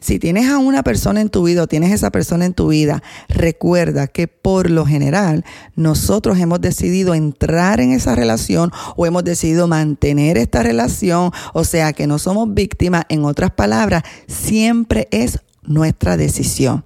Si 0.00 0.18
tienes 0.18 0.50
a 0.50 0.58
una 0.58 0.82
persona 0.82 1.20
en 1.20 1.28
tu 1.28 1.44
vida 1.44 1.62
o 1.62 1.66
tienes 1.66 1.92
esa 1.92 2.10
persona 2.10 2.44
en 2.44 2.54
tu 2.54 2.68
vida, 2.68 3.02
recuerda 3.28 4.06
que 4.06 4.28
por 4.28 4.70
lo 4.70 4.86
general 4.86 5.44
nosotros 5.74 6.38
hemos 6.38 6.60
decidido 6.60 7.14
entrar 7.14 7.80
en 7.80 7.92
esa 7.92 8.14
relación 8.14 8.70
o 8.96 9.06
hemos 9.06 9.24
decidido 9.24 9.68
mantener 9.68 10.38
esta 10.38 10.62
relación, 10.62 11.30
o 11.52 11.64
sea 11.64 11.92
que 11.92 12.06
no 12.06 12.18
somos 12.18 12.52
víctimas, 12.52 13.04
en 13.08 13.24
otras 13.24 13.50
palabras, 13.50 14.02
siempre 14.26 15.08
es 15.10 15.40
nuestra 15.62 16.16
decisión. 16.16 16.84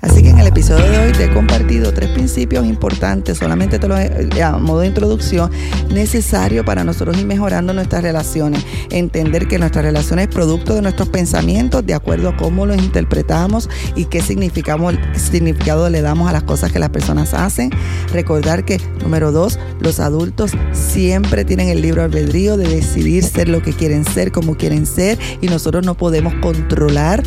Así 0.00 0.22
que 0.22 0.30
en 0.30 0.38
el 0.38 0.46
episodio 0.46 0.84
de 0.90 0.98
hoy 0.98 1.12
te 1.12 1.24
he 1.24 1.32
compartido 1.32 1.92
tres 1.92 2.10
principios 2.10 2.66
importantes, 2.66 3.38
solamente 3.38 3.78
te 3.78 3.88
lo 3.88 3.96
he, 3.98 4.42
a 4.42 4.52
modo 4.58 4.80
de 4.80 4.88
introducción, 4.88 5.50
necesario 5.90 6.64
para 6.64 6.84
nosotros 6.84 7.16
ir 7.18 7.26
mejorando 7.26 7.72
nuestras 7.72 8.02
relaciones. 8.02 8.64
Entender 8.90 9.48
que 9.48 9.58
nuestra 9.58 9.82
relación 9.82 10.18
es 10.18 10.28
producto 10.28 10.74
de 10.74 10.82
nuestros 10.82 11.08
pensamientos 11.08 11.84
de 11.86 11.94
acuerdo 11.94 12.28
a 12.28 12.36
cómo 12.36 12.66
los 12.66 12.76
interpretamos 12.76 13.68
y 13.94 14.06
qué, 14.06 14.20
significamos, 14.20 14.94
significado 15.14 15.88
le 15.90 16.02
damos 16.02 16.28
a 16.28 16.32
las 16.32 16.42
cosas 16.42 16.72
que 16.72 16.78
las 16.78 16.90
personas 16.90 17.34
hacen. 17.34 17.70
Recordar 18.12 18.64
que, 18.64 18.80
número 19.02 19.32
dos, 19.32 19.58
los 19.80 20.00
adultos 20.00 20.52
siempre 20.72 21.44
tienen 21.44 21.68
el 21.68 21.82
libro 21.82 22.02
albedrío 22.02 22.56
de 22.56 22.68
decidir 22.68 23.24
ser 23.24 23.48
lo 23.48 23.62
que 23.62 23.72
quieren 23.72 24.04
ser, 24.04 24.32
como 24.32 24.56
quieren 24.56 24.86
ser, 24.86 25.18
y 25.40 25.48
nosotros 25.48 25.84
no 25.84 25.96
podemos 25.96 26.34
controlar 26.34 27.22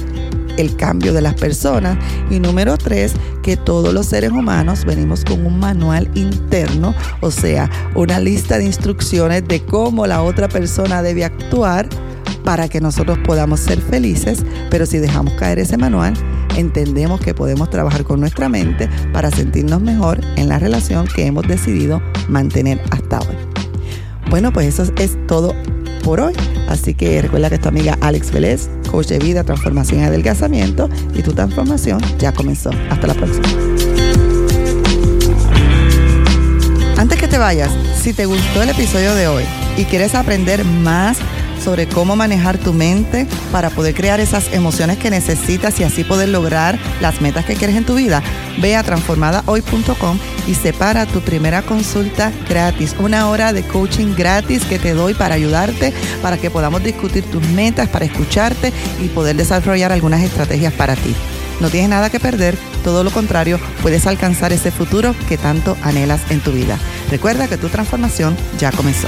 el 0.60 0.76
cambio 0.76 1.14
de 1.14 1.22
las 1.22 1.36
personas. 1.36 1.98
Y 2.30 2.40
número 2.40 2.78
tres, 2.78 3.14
que 3.42 3.58
todos 3.58 3.94
los 3.94 4.06
seres 4.06 4.32
humanos 4.32 4.86
venimos 4.86 5.24
con 5.24 5.46
un 5.46 5.60
manual 5.60 6.10
interno, 6.16 6.94
o 7.22 7.32
sea, 7.32 7.70
una 7.96 8.20
lista 8.20 8.58
de 8.58 8.66
instrucciones 8.66 9.48
de 9.48 9.64
cómo 9.64 10.06
la 10.06 10.22
otra 10.22 10.50
persona 10.50 11.02
debe 11.02 11.24
actuar 11.24 11.88
para 12.44 12.68
que 12.68 12.82
nosotros 12.82 13.20
podamos 13.20 13.60
ser 13.60 13.80
felices, 13.80 14.44
pero 14.70 14.86
si 14.86 14.98
dejamos 14.98 15.34
caer 15.34 15.60
ese 15.60 15.78
manual, 15.78 16.14
entendemos 16.56 17.20
que 17.22 17.34
podemos 17.34 17.70
trabajar 17.70 18.04
con 18.04 18.20
nuestra 18.20 18.50
mente 18.50 18.90
para 19.14 19.30
sentirnos 19.30 19.82
mejor 19.82 20.20
en 20.36 20.50
la 20.50 20.60
relación 20.60 21.08
que 21.08 21.26
hemos 21.26 21.48
decidido 21.48 22.02
mantener 22.28 22.82
hasta 22.92 23.20
hoy. 23.20 23.36
Bueno, 24.30 24.52
pues 24.52 24.80
eso 24.80 24.92
es 24.98 25.18
todo 25.28 25.54
por 26.04 26.20
hoy. 26.20 26.34
Así 26.68 26.94
que 26.94 27.22
recuerda 27.22 27.50
que 27.50 27.56
es 27.56 27.62
tu 27.62 27.70
amiga 27.70 27.98
Alex 28.02 28.32
Vélez, 28.32 28.70
coach 28.90 29.08
de 29.08 29.20
vida, 29.20 29.44
transformación 29.44 30.02
y 30.02 30.04
adelgazamiento, 30.04 30.90
y 31.16 31.22
tu 31.22 31.34
transformación 31.34 32.00
ya 32.18 32.32
comenzó. 32.32 32.72
Hasta 32.90 33.08
la 33.08 33.14
próxima. 33.14 33.48
Antes 36.98 37.18
que 37.18 37.28
te 37.28 37.38
vayas, 37.38 37.72
si 38.02 38.14
te 38.14 38.26
gustó 38.26 38.62
el 38.62 38.70
episodio 38.70 39.16
de 39.16 39.28
hoy 39.28 39.44
y 39.78 39.86
quieres 39.86 40.16
aprender 40.16 40.66
más 40.66 41.18
sobre 41.64 41.88
cómo 41.88 42.16
manejar 42.16 42.58
tu 42.58 42.74
mente 42.74 43.28
para 43.52 43.70
poder 43.70 43.94
crear 43.94 44.20
esas 44.20 44.52
emociones 44.54 44.98
que 44.98 45.10
necesitas 45.10 45.80
y 45.80 45.84
así 45.84 46.04
poder 46.04 46.30
lograr 46.30 46.80
las 47.02 47.22
metas 47.22 47.46
que 47.46 47.56
quieres 47.56 47.76
en 47.76 47.86
tu 47.86 47.96
vida, 47.96 48.24
ve 48.62 48.76
a 48.76 48.84
transformadahoy.com 48.84 50.18
y 50.48 50.56
separa 50.56 51.06
tu 51.06 51.22
primera 51.22 51.62
consulta 51.62 52.32
gratis, 52.48 52.96
una 53.00 53.30
hora 53.30 53.54
de 53.54 53.64
coaching 53.64 54.16
gratis 54.16 54.64
que 54.66 54.80
te 54.80 54.94
doy 54.94 55.14
para 55.14 55.36
ayudarte, 55.36 55.94
para 56.22 56.38
que 56.38 56.50
podamos 56.50 56.84
discutir 56.84 57.24
tus 57.26 57.44
metas, 57.50 57.90
para 57.90 58.06
escucharte 58.06 58.72
y 59.04 59.08
poder 59.08 59.36
desarrollar 59.36 59.92
algunas 59.92 60.22
estrategias 60.22 60.74
para 60.74 60.96
ti. 60.96 61.16
No 61.60 61.70
tienes 61.70 61.90
nada 61.90 62.10
que 62.10 62.20
perder, 62.20 62.58
todo 62.84 63.04
lo 63.04 63.12
contrario, 63.12 63.60
puedes 63.82 64.08
alcanzar 64.08 64.54
ese 64.54 64.72
futuro 64.72 65.14
que 65.28 65.38
tanto 65.38 65.78
anhelas 65.82 66.22
en 66.30 66.40
tu 66.40 66.52
vida. 66.52 66.78
Recuerda 67.12 67.48
que 67.48 67.58
tu 67.58 67.68
transformación 67.68 68.38
ya 68.58 68.72
comenzó. 68.72 69.08